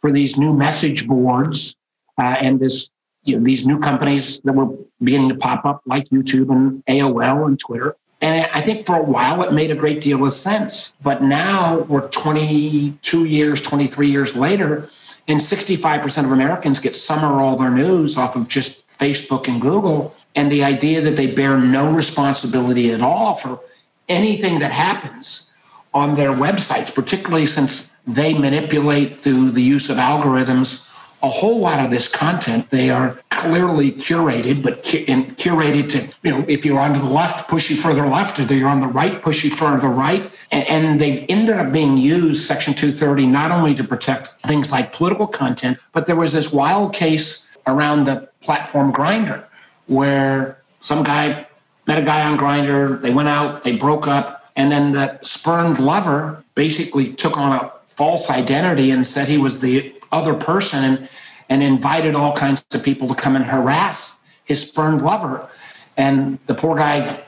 [0.00, 1.76] for these new message boards
[2.18, 2.88] uh, and this
[3.24, 7.46] you know these new companies that were beginning to pop up like YouTube and AOL
[7.46, 7.96] and Twitter.
[8.20, 10.94] And I think for a while it made a great deal of sense.
[11.02, 14.88] But now we're 22 years, 23 years later,
[15.28, 19.60] and 65% of Americans get some or all their news off of just Facebook and
[19.60, 23.60] Google and the idea that they bear no responsibility at all for
[24.08, 25.50] anything that happens
[25.94, 30.88] on their websites, particularly since they manipulate through the use of algorithms
[31.22, 32.68] a whole lot of this content.
[32.70, 37.48] They are clearly curated, but cu- curated to, you know, if you're on the left,
[37.48, 40.28] push you further left, If you're on the right, push you further right.
[40.50, 44.92] And, and they've ended up being used, Section 230, not only to protect things like
[44.92, 49.46] political content, but there was this wild case around the platform Grindr
[49.92, 51.46] where some guy
[51.86, 55.78] met a guy on Grindr, they went out, they broke up, and then the spurned
[55.78, 61.08] lover basically took on a false identity and said he was the other person and,
[61.48, 65.48] and invited all kinds of people to come and harass his spurned lover.
[65.96, 67.22] And the poor guy,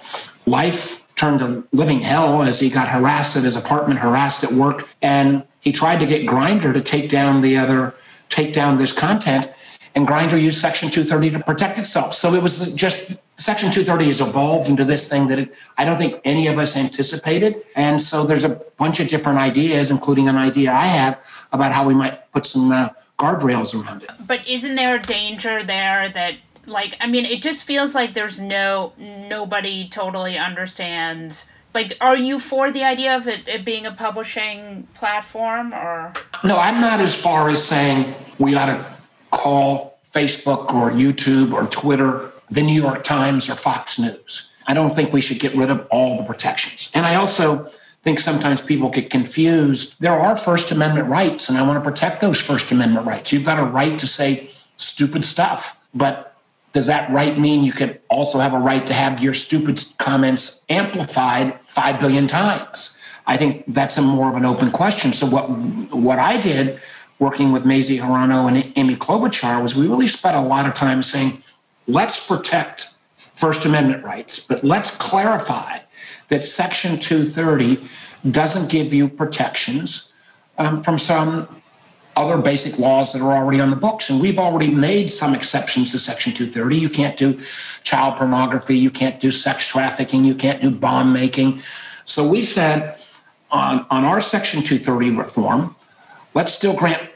[0.46, 4.88] life turned to living hell as he got harassed at his apartment, harassed at work,
[5.00, 7.94] and he tried to get Grindr to take down the other,
[8.28, 9.50] take down this content
[9.94, 12.14] and Grindr used Section 230 to protect itself.
[12.14, 15.98] So it was just Section 230 has evolved into this thing that it, I don't
[15.98, 17.64] think any of us anticipated.
[17.76, 21.86] And so there's a bunch of different ideas, including an idea I have about how
[21.86, 24.10] we might put some uh, guardrails around it.
[24.26, 26.36] But isn't there a danger there that
[26.66, 32.38] like I mean it just feels like there's no nobody totally understands like are you
[32.38, 37.14] for the idea of it, it being a publishing platform or no i'm not as
[37.14, 38.86] far as saying we ought to
[39.34, 44.48] call Facebook or YouTube or Twitter the New York Times or Fox News.
[44.66, 46.90] I don't think we should get rid of all the protections.
[46.94, 47.66] And I also
[48.02, 49.96] think sometimes people get confused.
[50.00, 53.32] There are First Amendment rights, and I want to protect those First Amendment rights.
[53.32, 56.36] You've got a right to say stupid stuff, but
[56.72, 60.64] does that right mean you could also have a right to have your stupid comments
[60.68, 62.98] amplified 5 billion times?
[63.26, 65.12] I think that's a more of an open question.
[65.12, 65.48] So what
[66.10, 66.80] what I did
[67.18, 71.02] working with Mazie Hirono and Amy Klobuchar was we really spent a lot of time
[71.02, 71.42] saying,
[71.86, 75.80] let's protect First Amendment rights, but let's clarify
[76.28, 77.82] that Section 230
[78.30, 80.10] doesn't give you protections
[80.58, 81.48] um, from some
[82.16, 84.08] other basic laws that are already on the books.
[84.08, 86.76] And we've already made some exceptions to Section 230.
[86.78, 87.40] You can't do
[87.82, 91.60] child pornography, you can't do sex trafficking, you can't do bomb making.
[92.04, 92.98] So we said
[93.50, 95.74] on, on our Section 230 reform,
[96.34, 97.08] Let's still grant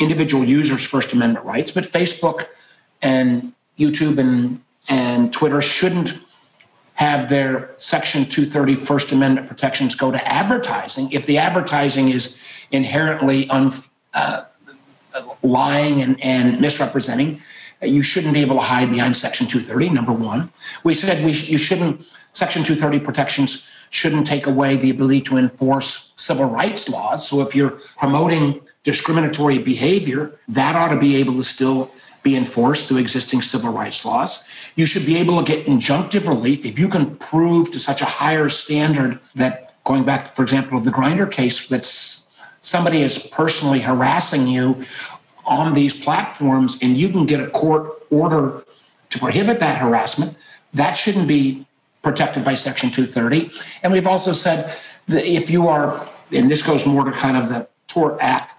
[0.00, 2.46] individual users First Amendment rights, but Facebook
[3.00, 6.20] and YouTube and, and Twitter shouldn't
[6.94, 12.36] have their Section 230 First Amendment protections go to advertising if the advertising is
[12.72, 13.70] inherently un,
[14.14, 14.44] uh,
[15.42, 17.40] lying and, and misrepresenting.
[17.82, 20.48] You shouldn't be able to hide behind Section 230, number one.
[20.82, 26.12] We said we, you shouldn't, Section 230 protections shouldn't take away the ability to enforce
[26.16, 27.28] civil rights laws.
[27.28, 31.90] So if you're promoting discriminatory behavior, that ought to be able to still
[32.22, 34.42] be enforced through existing civil rights laws.
[34.74, 38.04] You should be able to get injunctive relief if you can prove to such a
[38.04, 43.80] higher standard that going back, for example, of the Grindr case, that's somebody is personally
[43.80, 44.82] harassing you
[45.44, 48.64] on these platforms and you can get a court order
[49.10, 50.36] to prohibit that harassment,
[50.74, 51.65] that shouldn't be
[52.06, 53.50] protected by Section 230.
[53.82, 54.72] And we've also said
[55.08, 58.52] that if you are, and this goes more to kind of the tort act,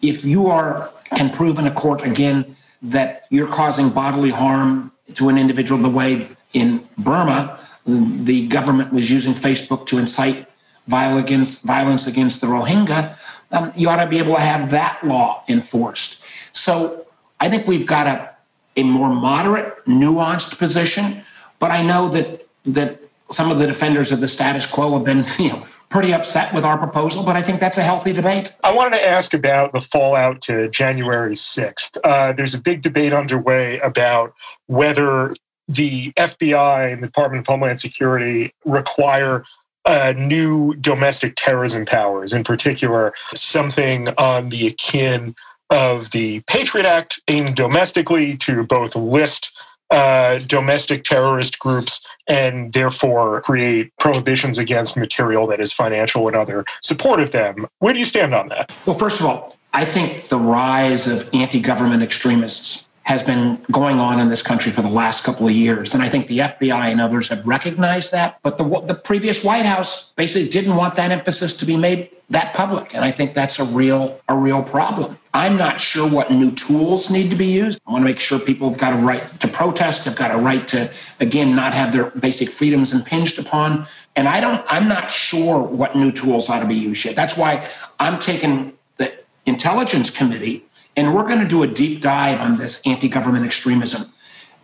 [0.00, 5.28] if you are can prove in a court again that you're causing bodily harm to
[5.28, 10.48] an individual the way in Burma, the government was using Facebook to incite
[10.86, 13.16] violence against, violence against the Rohingya,
[13.50, 16.24] um, you ought to be able to have that law enforced.
[16.56, 17.06] So
[17.40, 18.36] I think we've got a,
[18.76, 21.24] a more moderate, nuanced position,
[21.58, 23.00] but I know that that
[23.30, 26.64] some of the defenders of the status quo have been, you know, pretty upset with
[26.64, 28.54] our proposal, but I think that's a healthy debate.
[28.64, 31.98] I wanted to ask about the fallout to January 6th.
[32.02, 34.32] Uh, there's a big debate underway about
[34.66, 35.34] whether
[35.68, 39.44] the FBI and the Department of Homeland Security require
[39.84, 45.34] uh, new domestic terrorism powers, in particular, something on the akin
[45.70, 49.52] of the Patriot Act aimed domestically to both list
[49.92, 56.64] uh, domestic terrorist groups and therefore create prohibitions against material that is financial and other
[56.80, 57.66] support of them.
[57.78, 58.72] Where do you stand on that?
[58.86, 63.98] Well, first of all, I think the rise of anti government extremists has been going
[63.98, 65.92] on in this country for the last couple of years.
[65.92, 68.38] And I think the FBI and others have recognized that.
[68.42, 72.54] But the, the previous White House basically didn't want that emphasis to be made that
[72.54, 72.94] public.
[72.94, 75.18] And I think that's a real, a real problem.
[75.34, 77.80] I'm not sure what new tools need to be used.
[77.86, 80.38] I want to make sure people have got a right to protest, have got a
[80.38, 80.90] right to,
[81.20, 83.86] again, not have their basic freedoms impinged upon.
[84.16, 87.16] And I don't, I'm not sure what new tools ought to be used yet.
[87.16, 87.66] That's why
[87.98, 89.12] I'm taking the
[89.46, 90.64] Intelligence Committee
[90.96, 94.06] and we're going to do a deep dive on this anti government extremism.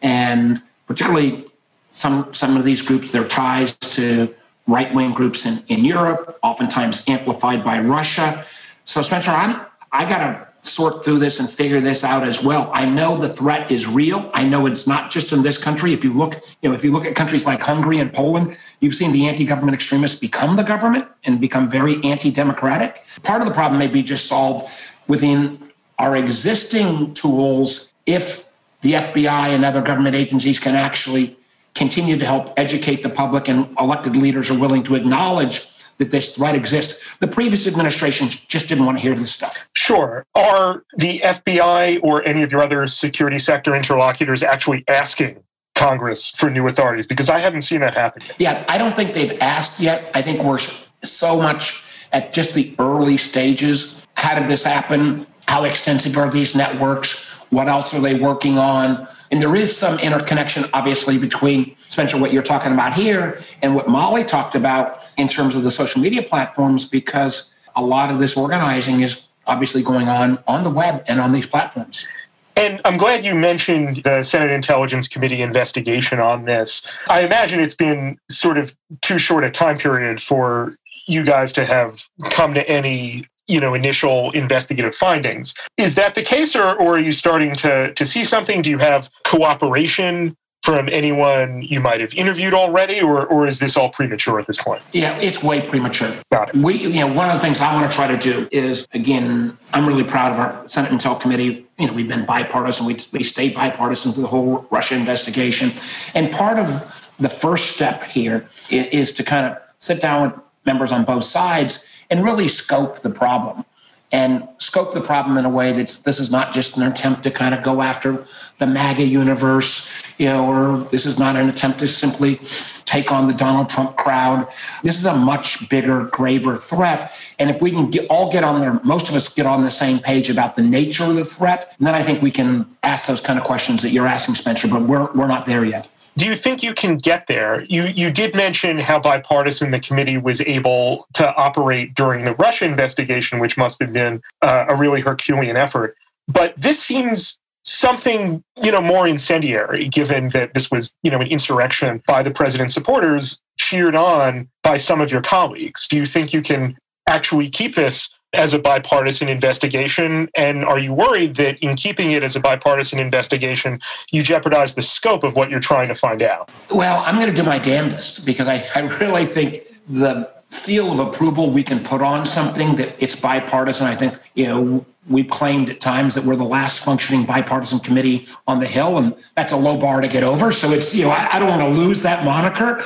[0.02, 1.46] And particularly
[1.90, 4.34] some, some of these groups, their ties to
[4.66, 8.44] right wing groups in, in Europe, oftentimes amplified by Russia.
[8.84, 12.70] So, Spencer, I'm, I got to sort through this and figure this out as well.
[12.74, 14.30] I know the threat is real.
[14.34, 15.92] I know it's not just in this country.
[15.92, 18.94] If you look, you know, if you look at countries like Hungary and Poland, you've
[18.94, 23.02] seen the anti-government extremists become the government and become very anti-democratic.
[23.22, 24.68] Part of the problem may be just solved
[25.06, 25.67] within
[25.98, 28.48] our existing tools if
[28.82, 31.36] the FBI and other government agencies can actually
[31.74, 35.68] continue to help educate the public and elected leaders are willing to acknowledge
[35.98, 37.16] that this threat exists.
[37.16, 39.68] The previous administrations just didn't want to hear this stuff.
[39.74, 40.24] Sure.
[40.34, 45.42] Are the FBI or any of your other security sector interlocutors actually asking
[45.74, 47.06] Congress for new authorities?
[47.06, 48.36] Because I haven't seen that happen yet.
[48.38, 50.10] Yeah, I don't think they've asked yet.
[50.14, 50.60] I think we're
[51.02, 54.00] so much at just the early stages.
[54.14, 55.26] How did this happen?
[55.48, 57.40] How extensive are these networks?
[57.48, 59.08] What else are they working on?
[59.30, 63.88] And there is some interconnection, obviously, between Spencer, what you're talking about here, and what
[63.88, 68.36] Molly talked about in terms of the social media platforms, because a lot of this
[68.36, 72.06] organizing is obviously going on on the web and on these platforms.
[72.54, 76.82] And I'm glad you mentioned the Senate Intelligence Committee investigation on this.
[77.06, 80.76] I imagine it's been sort of too short a time period for
[81.06, 85.54] you guys to have come to any you know initial investigative findings.
[85.76, 88.62] Is that the case or, or are you starting to to see something?
[88.62, 93.76] Do you have cooperation from anyone you might have interviewed already or, or is this
[93.76, 94.82] all premature at this point?
[94.92, 96.14] Yeah it's way premature.
[96.30, 96.56] Got it.
[96.56, 99.56] we you know one of the things i want to try to do is again
[99.72, 101.64] i'm really proud of our senate intel committee.
[101.78, 102.86] You know we've been bipartisan.
[102.86, 105.72] We, we stayed bipartisan through the whole russia investigation.
[106.14, 110.40] And part of the first step here is, is to kind of sit down with
[110.66, 113.64] members on both sides and really scope the problem
[114.10, 117.30] and scope the problem in a way that's this is not just an attempt to
[117.30, 118.24] kind of go after
[118.58, 122.40] the MAGA universe, you know, or this is not an attempt to simply
[122.86, 124.48] take on the Donald Trump crowd.
[124.82, 127.12] This is a much bigger, graver threat.
[127.38, 129.70] And if we can get, all get on there, most of us get on the
[129.70, 133.20] same page about the nature of the threat, then I think we can ask those
[133.20, 135.86] kind of questions that you're asking, Spencer, but we're, we're not there yet.
[136.18, 137.62] Do you think you can get there?
[137.68, 142.64] You you did mention how bipartisan the committee was able to operate during the Russia
[142.64, 145.96] investigation, which must have been uh, a really Herculean effort.
[146.26, 151.28] But this seems something you know more incendiary, given that this was you know an
[151.28, 155.86] insurrection by the president's supporters, cheered on by some of your colleagues.
[155.86, 156.76] Do you think you can
[157.08, 160.28] actually keep this as a bipartisan investigation?
[160.34, 164.82] And are you worried that in keeping it as a bipartisan investigation, you jeopardize the
[164.82, 166.50] scope of what you're trying to find out?
[166.70, 171.00] Well, I'm going to do my damnedest because I, I really think the seal of
[171.00, 173.86] approval we can put on something that it's bipartisan.
[173.86, 178.26] I think, you know, we've claimed at times that we're the last functioning bipartisan committee
[178.46, 180.52] on the Hill, and that's a low bar to get over.
[180.52, 182.82] So it's, you know, I, I don't want to lose that moniker.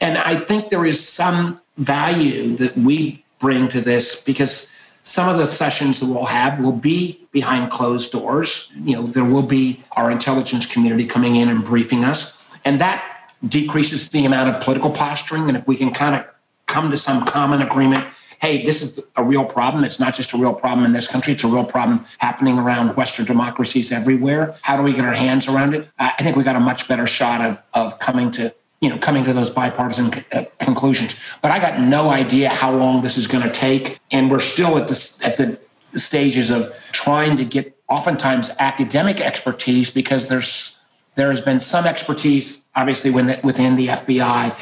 [0.00, 4.72] And I think there is some value that we bring to this because
[5.06, 8.72] some of the sessions that we'll have will be behind closed doors.
[8.82, 13.30] You know, there will be our intelligence community coming in and briefing us, and that
[13.46, 15.46] decreases the amount of political posturing.
[15.48, 16.26] And if we can kind of
[16.66, 18.04] come to some common agreement
[18.40, 19.82] hey, this is a real problem.
[19.82, 22.94] It's not just a real problem in this country, it's a real problem happening around
[22.96, 24.54] Western democracies everywhere.
[24.62, 25.88] How do we get our hands around it?
[25.98, 29.24] I think we got a much better shot of, of coming to you know coming
[29.24, 33.42] to those bipartisan uh, conclusions but i got no idea how long this is going
[33.42, 35.58] to take and we're still at the at the
[35.98, 40.76] stages of trying to get oftentimes academic expertise because there's
[41.14, 44.52] there has been some expertise obviously within the fbi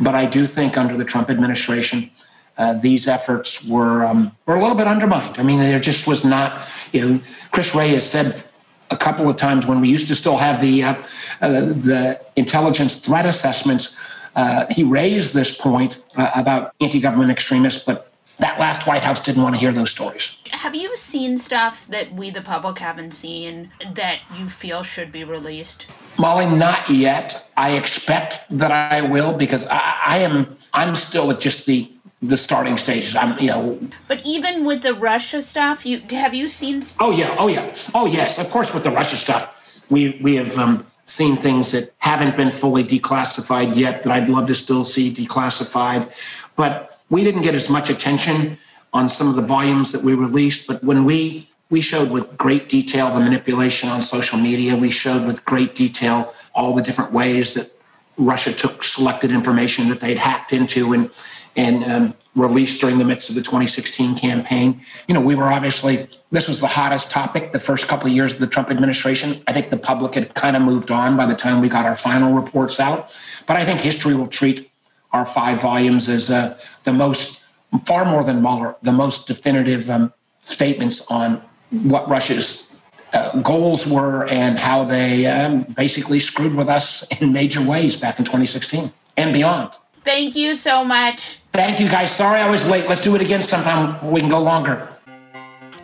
[0.00, 2.10] but i do think under the trump administration
[2.58, 5.38] uh, these efforts were um, were a little bit undermined.
[5.38, 6.68] I mean, there just was not.
[6.92, 7.20] You know,
[7.50, 8.44] Chris Wray has said
[8.92, 10.94] a couple of times when we used to still have the uh,
[11.40, 11.50] uh,
[11.88, 13.96] the intelligence threat assessments.
[14.34, 19.42] Uh, he raised this point uh, about anti-government extremists, but that last White House didn't
[19.42, 20.36] want to hear those stories.
[20.50, 25.22] Have you seen stuff that we, the public, haven't seen that you feel should be
[25.22, 25.86] released?
[26.18, 27.46] Molly, not yet.
[27.56, 30.56] I expect that I will because I, I am.
[30.72, 31.90] I'm still at just the
[32.22, 33.16] the starting stages.
[33.16, 33.78] I'm, you know.
[34.08, 36.82] But even with the Russia stuff, you have you seen?
[37.00, 38.38] Oh yeah, oh yeah, oh yes.
[38.38, 42.52] Of course, with the Russia stuff, we we have um, seen things that haven't been
[42.52, 46.12] fully declassified yet that I'd love to still see declassified,
[46.56, 48.56] but we didn't get as much attention
[48.92, 50.66] on some of the volumes that we released.
[50.66, 55.26] But when we we showed with great detail the manipulation on social media, we showed
[55.26, 57.72] with great detail all the different ways that
[58.18, 61.10] Russia took selected information that they'd hacked into and
[61.56, 64.80] and um, released during the midst of the 2016 campaign.
[65.06, 68.34] You know, we were obviously this was the hottest topic the first couple of years
[68.34, 69.42] of the Trump administration.
[69.46, 71.96] I think the public had kind of moved on by the time we got our
[71.96, 73.14] final reports out,
[73.46, 74.70] but I think history will treat
[75.12, 77.40] our five volumes as uh, the most,
[77.84, 82.80] far more than Mueller, the most definitive um, statements on what Russia's
[83.12, 88.18] uh, goals were and how they um, basically screwed with us in major ways back
[88.18, 89.72] in 2016 and beyond.
[90.04, 91.38] Thank you so much.
[91.52, 92.10] Thank you, guys.
[92.14, 92.88] Sorry I was late.
[92.88, 94.10] Let's do it again sometime.
[94.10, 94.88] We can go longer.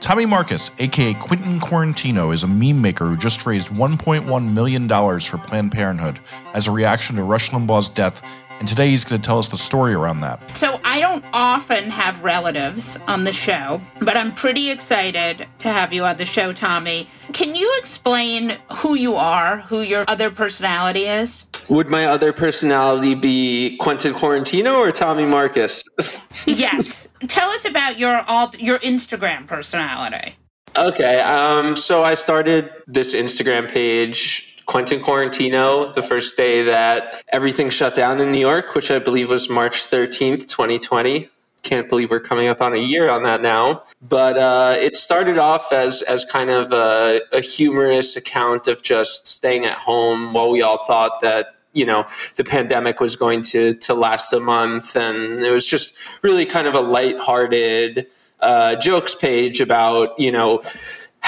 [0.00, 5.38] Tommy Marcus, aka Quentin Quarantino, is a meme maker who just raised $1.1 million for
[5.38, 6.20] Planned Parenthood
[6.54, 8.22] as a reaction to Rush Limbaugh's death
[8.58, 10.56] and today he's going to tell us the story around that.
[10.56, 15.92] So I don't often have relatives on the show, but I'm pretty excited to have
[15.92, 17.08] you on the show, Tommy.
[17.32, 21.46] Can you explain who you are, who your other personality is?
[21.68, 25.84] Would my other personality be Quentin Quarantino or Tommy Marcus?
[26.46, 27.08] yes.
[27.26, 30.36] Tell us about your alt- your Instagram personality.
[30.76, 37.70] Okay, um, so I started this Instagram page Quentin Quarantino the first day that everything
[37.70, 41.28] shut down in New York, which I believe was March 13th, 2020.
[41.62, 43.82] Can't believe we're coming up on a year on that now.
[44.00, 49.26] But uh, it started off as, as kind of a, a humorous account of just
[49.26, 52.04] staying at home while we all thought that you know
[52.36, 56.66] the pandemic was going to to last a month and it was just really kind
[56.66, 58.06] of a lighthearted
[58.40, 60.60] uh, jokes page about you know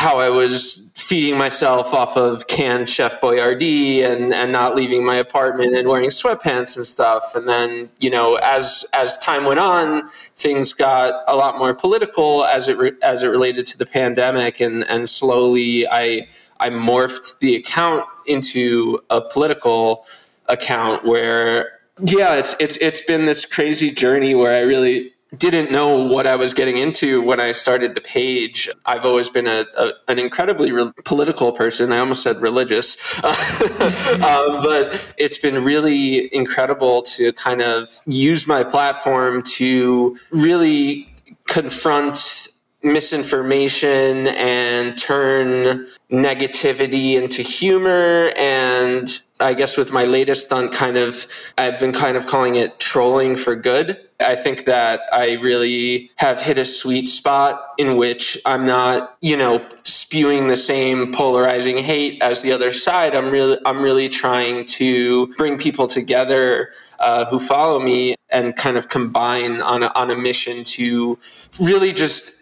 [0.01, 5.17] how I was feeding myself off of canned Chef Boyardee and and not leaving my
[5.17, 7.35] apartment and wearing sweatpants and stuff.
[7.35, 12.45] And then you know, as as time went on, things got a lot more political
[12.45, 16.29] as it re- as it related to the pandemic, and and slowly I
[16.61, 20.07] I morphed the account into a political
[20.51, 25.97] account where yeah, it's it's it's been this crazy journey where I really didn't know
[26.07, 28.69] what I was getting into when I started the page.
[28.87, 31.93] I've always been a, a an incredibly re- political person.
[31.93, 33.33] I almost said religious, um,
[34.21, 41.13] but it's been really incredible to kind of use my platform to really
[41.47, 42.49] confront
[42.83, 51.27] misinformation and turn negativity into humor and I guess with my latest stunt kind of
[51.59, 56.41] I've been kind of calling it trolling for good I think that I really have
[56.41, 62.23] hit a sweet spot in which I'm not, you know, spewing the same polarizing hate
[62.23, 63.15] as the other side.
[63.17, 68.77] I'm really, I'm really trying to bring people together uh, who follow me and kind
[68.77, 71.19] of combine on a, on a mission to
[71.59, 72.40] really just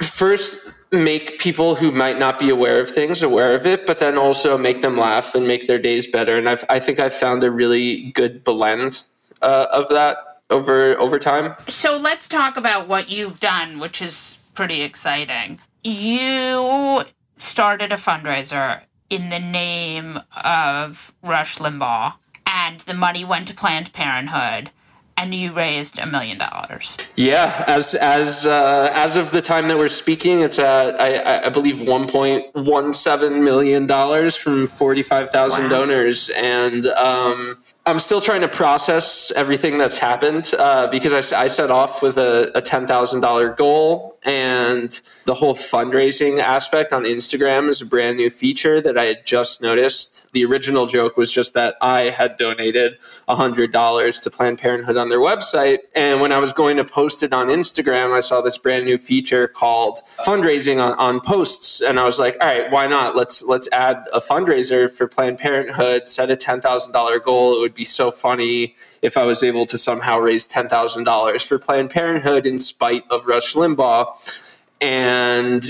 [0.00, 4.16] first make people who might not be aware of things aware of it, but then
[4.16, 6.38] also make them laugh and make their days better.
[6.38, 9.02] And I've, I think I've found a really good blend
[9.42, 10.18] uh, of that
[10.50, 11.54] over over time.
[11.68, 15.58] So let's talk about what you've done, which is pretty exciting.
[15.82, 17.02] You
[17.36, 22.14] started a fundraiser in the name of Rush Limbaugh,
[22.46, 24.70] and the money went to Planned Parenthood.
[25.16, 26.96] And you raised a million dollars.
[27.14, 31.48] Yeah, as as uh, as of the time that we're speaking, it's at I, I
[31.50, 35.70] believe one point one seven million dollars from forty five thousand wow.
[35.70, 41.46] donors, and um, I'm still trying to process everything that's happened uh, because I, I
[41.46, 47.04] set off with a, a ten thousand dollar goal, and the whole fundraising aspect on
[47.04, 50.32] Instagram is a brand new feature that I had just noticed.
[50.32, 52.98] The original joke was just that I had donated
[53.28, 55.80] hundred dollars to Planned Parenthood on their website.
[55.94, 58.96] And when I was going to post it on Instagram, I saw this brand new
[58.96, 61.82] feature called fundraising on, on posts.
[61.82, 63.14] And I was like, all right, why not?
[63.14, 67.54] Let's let's add a fundraiser for Planned Parenthood, set a ten thousand dollar goal.
[67.54, 71.42] It would be so funny if I was able to somehow raise ten thousand dollars
[71.42, 74.56] for Planned Parenthood in spite of Rush Limbaugh.
[74.80, 75.64] And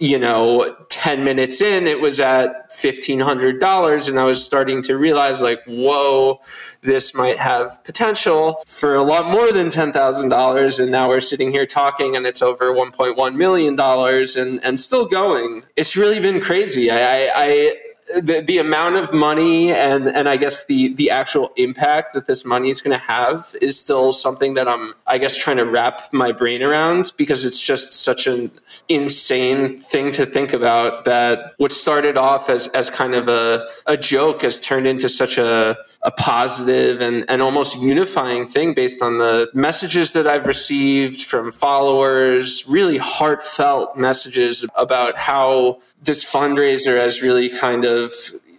[0.00, 4.08] you know, 10 minutes in, it was at $1,500.
[4.08, 6.40] And I was starting to realize, like, whoa,
[6.82, 10.80] this might have potential for a lot more than $10,000.
[10.80, 15.64] And now we're sitting here talking and it's over $1.1 million and, and still going.
[15.74, 16.90] It's really been crazy.
[16.92, 17.74] I, I, I
[18.16, 22.44] the, the amount of money and and I guess the the actual impact that this
[22.44, 26.12] money is going to have is still something that I'm I guess trying to wrap
[26.12, 28.50] my brain around because it's just such an
[28.88, 33.96] insane thing to think about that what started off as as kind of a a
[33.96, 39.18] joke has turned into such a a positive and and almost unifying thing based on
[39.18, 47.20] the messages that I've received from followers really heartfelt messages about how this fundraiser has
[47.22, 47.97] really kind of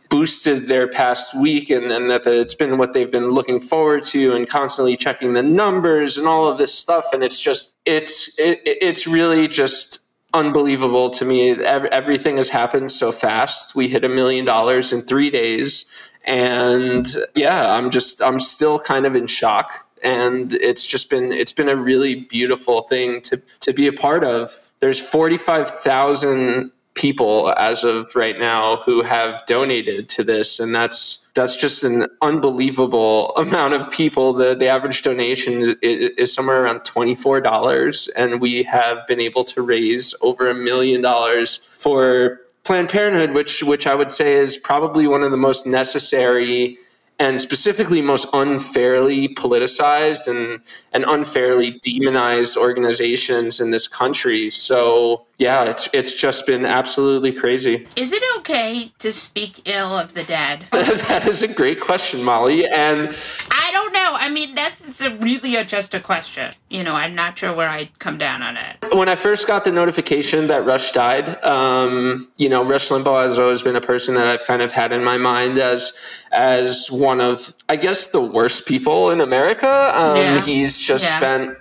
[0.09, 4.33] boosted their past week and, and that it's been what they've been looking forward to
[4.35, 7.13] and constantly checking the numbers and all of this stuff.
[7.13, 9.99] And it's just it's it, it's really just
[10.33, 11.51] unbelievable to me.
[11.51, 13.75] Everything has happened so fast.
[13.75, 15.85] We hit a million dollars in three days.
[16.25, 19.87] And yeah i'm just i'm still kind of in shock.
[20.03, 24.23] And it's just been it's been a really beautiful thing to to be a part
[24.23, 24.71] of.
[24.79, 31.55] There's 45,000 people as of right now who have donated to this and that's that's
[31.55, 38.09] just an unbelievable amount of people the the average donation is, is somewhere around $24
[38.17, 43.63] and we have been able to raise over a million dollars for Planned Parenthood which
[43.63, 46.77] which I would say is probably one of the most necessary
[47.19, 50.61] and specifically most unfairly politicized and,
[50.93, 54.49] and unfairly demonized organizations in this country.
[54.49, 57.87] So yeah, it's it's just been absolutely crazy.
[57.95, 60.65] Is it okay to speak ill of the dead?
[60.71, 62.67] that is a great question, Molly.
[62.67, 63.15] And
[63.49, 64.17] I don't know.
[64.19, 66.53] I mean, that's a really a, just a question.
[66.67, 68.93] You know, I'm not sure where I'd come down on it.
[68.93, 73.39] When I first got the notification that Rush died, um, you know, Rush Limbaugh has
[73.39, 75.93] always been a person that I've kind of had in my mind as
[76.33, 79.93] as one of, I guess, the worst people in America.
[79.95, 80.41] Um, yeah.
[80.41, 81.17] He's just yeah.
[81.17, 81.57] spent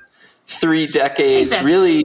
[0.46, 2.04] three decades really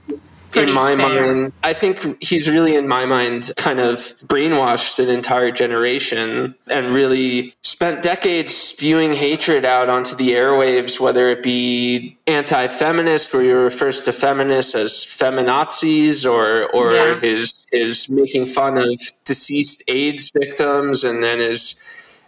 [0.56, 1.34] in my fair.
[1.34, 6.88] mind, I think he's really in my mind kind of brainwashed an entire generation and
[6.88, 13.52] really spent decades spewing hatred out onto the airwaves, whether it be anti-feminist, where he
[13.52, 17.20] refers to feminists as feminazis, or or yeah.
[17.20, 21.76] his his making fun of deceased AIDS victims, and then his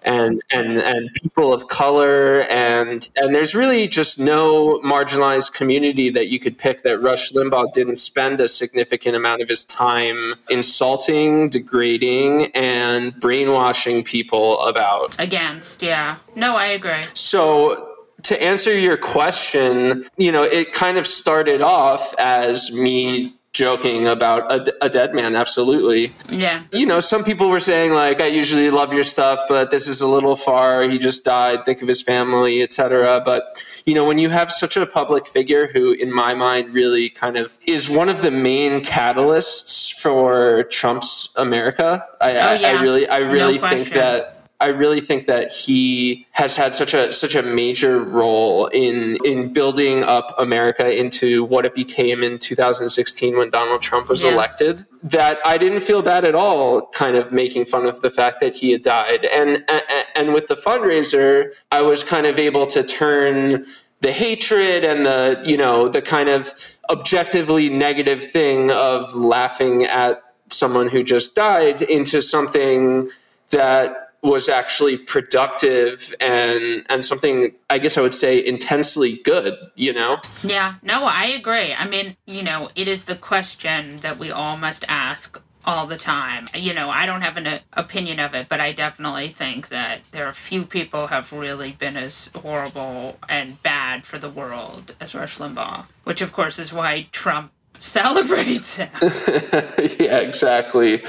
[0.05, 6.27] and and and people of color and and there's really just no marginalized community that
[6.27, 11.49] you could pick that Rush Limbaugh didn't spend a significant amount of his time insulting,
[11.49, 15.19] degrading, and brainwashing people about.
[15.19, 16.17] Against, yeah.
[16.35, 17.03] No, I agree.
[17.13, 24.05] So to answer your question, you know, it kind of started off as me joking
[24.05, 26.11] about a, a, dead man absolutely.
[26.29, 26.63] Yeah.
[26.73, 30.01] You know some people were saying like i usually love your stuff but this is
[30.01, 30.83] a little far.
[30.83, 31.63] He just died.
[31.63, 35.67] Think of his family etc but you know when you have such a public figure
[35.67, 41.29] who in my mind really kind of is one of the main catalysts for trump's
[41.35, 42.67] america i, oh, yeah.
[42.67, 46.73] I, I really i really no think that I really think that he has had
[46.73, 52.23] such a such a major role in in building up America into what it became
[52.23, 54.31] in 2016 when Donald Trump was yeah.
[54.31, 54.85] elected.
[55.03, 58.55] That I didn't feel bad at all, kind of making fun of the fact that
[58.55, 59.25] he had died.
[59.25, 59.83] And and,
[60.15, 63.65] and with the fundraiser, I was kind of able to turn
[64.01, 66.53] the hatred and the you know the kind of
[66.89, 73.09] objectively negative thing of laughing at someone who just died into something
[73.49, 79.93] that was actually productive and and something I guess I would say intensely good, you
[79.93, 80.19] know?
[80.43, 81.73] Yeah, no, I agree.
[81.73, 85.97] I mean, you know, it is the question that we all must ask all the
[85.97, 86.49] time.
[86.55, 90.01] You know, I don't have an uh, opinion of it, but I definitely think that
[90.11, 95.15] there are few people have really been as horrible and bad for the world as
[95.15, 98.89] Rush Limbaugh, which of course is why Trump celebrates him.
[99.01, 101.03] yeah, exactly.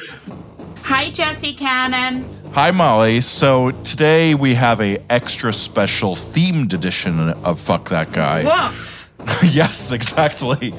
[0.82, 2.24] Hi, Jesse Cannon.
[2.56, 3.20] Hi, Molly.
[3.20, 8.44] So today we have a extra special themed edition of Fuck That Guy.
[8.44, 9.10] Woof.
[9.44, 10.72] yes, exactly.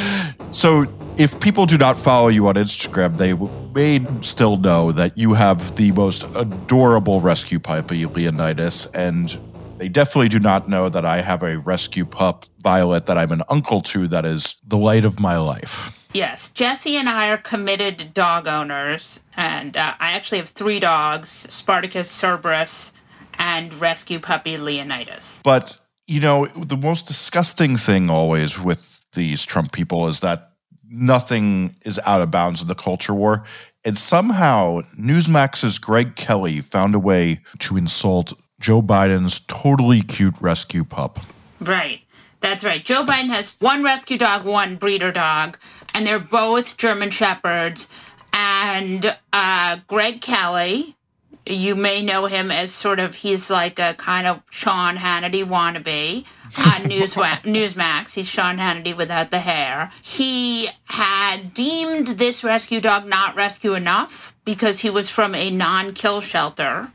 [0.52, 3.32] so if people do not follow you on Instagram, they
[3.72, 9.38] may still know that you have the most adorable rescue puppy, Leonidas, and
[9.78, 13.42] they definitely do not know that I have a rescue pup, Violet, that I'm an
[13.48, 16.01] uncle to that is the light of my life.
[16.12, 21.30] Yes, Jesse and I are committed dog owners, and uh, I actually have three dogs
[21.30, 22.92] Spartacus, Cerberus,
[23.38, 25.40] and rescue puppy Leonidas.
[25.42, 30.52] But, you know, the most disgusting thing always with these Trump people is that
[30.86, 33.44] nothing is out of bounds in the culture war.
[33.84, 40.84] And somehow Newsmax's Greg Kelly found a way to insult Joe Biden's totally cute rescue
[40.84, 41.18] pup.
[41.60, 42.02] Right.
[42.40, 42.84] That's right.
[42.84, 45.58] Joe Biden has one rescue dog, one breeder dog,
[45.94, 47.88] and they're both German Shepherds.
[48.32, 50.96] And uh, Greg Kelly,
[51.44, 56.24] you may know him as sort of, he's like a kind of Sean Hannity wannabe
[56.66, 58.14] on News, Newsmax.
[58.14, 59.92] He's Sean Hannity without the hair.
[60.02, 65.92] He had deemed this rescue dog not rescue enough because he was from a non
[65.92, 66.90] kill shelter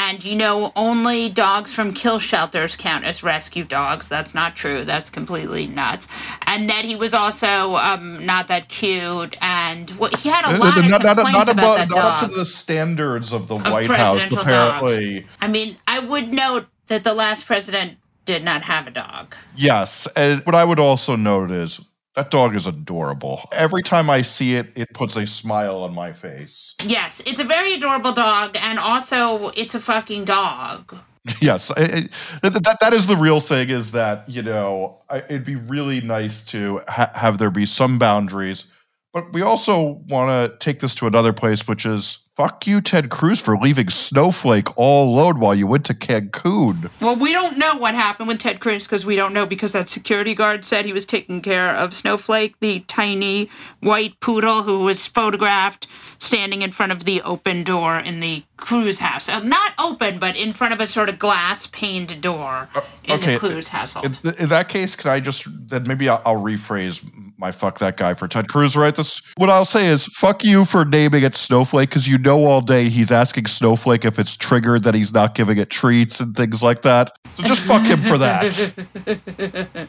[0.00, 4.08] and you know, only dogs from kill shelters count as rescue dogs.
[4.08, 4.82] That's not true.
[4.82, 6.08] That's completely nuts.
[6.42, 10.78] And that he was also um, not that cute, and well, he had a lot
[10.78, 12.24] of not, complaints not, not about about, that not dog.
[12.24, 15.20] up to the standards of the Of White House, apparently.
[15.20, 15.32] dogs.
[15.42, 19.34] I mean, I would note that the last president did not have a dog.
[19.54, 20.06] Yes.
[20.16, 21.80] And what I would also note is
[22.16, 23.48] that dog is adorable.
[23.52, 26.74] Every time I see it, it puts a smile on my face.
[26.82, 30.96] Yes, it's a very adorable dog, and also it's a fucking dog.
[31.42, 32.10] Yes, it,
[32.42, 33.68] it, that, that is the real thing.
[33.68, 37.98] Is that you know I, it'd be really nice to ha- have there be some
[37.98, 38.72] boundaries,
[39.12, 43.10] but we also want to take this to another place, which is fuck you, Ted
[43.10, 46.90] Cruz, for leaving Snowflake all alone while you went to Cancun.
[47.00, 49.90] Well, we don't know what happened with Ted Cruz because we don't know because that
[49.90, 53.50] security guard said he was taking care of Snowflake, the tiny
[53.80, 55.86] white poodle who was photographed
[56.18, 59.28] standing in front of the open door in the Cruz house.
[59.28, 62.68] Uh, not open, but in front of a sort of glass paned door
[63.04, 64.18] in the Cruz household.
[64.24, 67.02] In, in that case, can I just then maybe I'll, I'll rephrase
[67.40, 68.94] my fuck that guy for Ted Cruz, right?
[68.94, 72.60] This what I'll say is fuck you for naming it Snowflake because you know all
[72.60, 76.62] day he's asking Snowflake if it's triggered that he's not giving it treats and things
[76.62, 77.12] like that.
[77.36, 79.88] So just fuck him for that.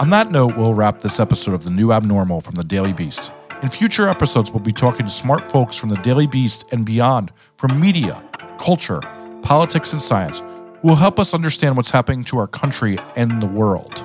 [0.00, 3.32] On that note, we'll wrap this episode of The New Abnormal from the Daily Beast.
[3.62, 7.30] In future episodes, we'll be talking to smart folks from the Daily Beast and beyond
[7.58, 8.22] from media,
[8.58, 9.00] culture,
[9.42, 13.46] politics, and science who will help us understand what's happening to our country and the
[13.46, 14.02] world.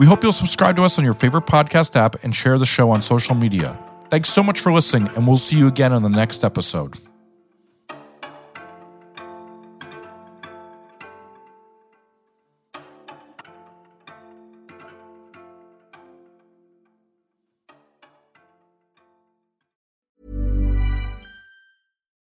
[0.00, 2.90] We hope you'll subscribe to us on your favorite podcast app and share the show
[2.90, 3.78] on social media.
[4.08, 6.96] Thanks so much for listening, and we'll see you again on the next episode.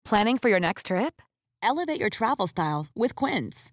[0.04, 1.20] Planning for your next trip?
[1.64, 3.72] Elevate your travel style with Quince.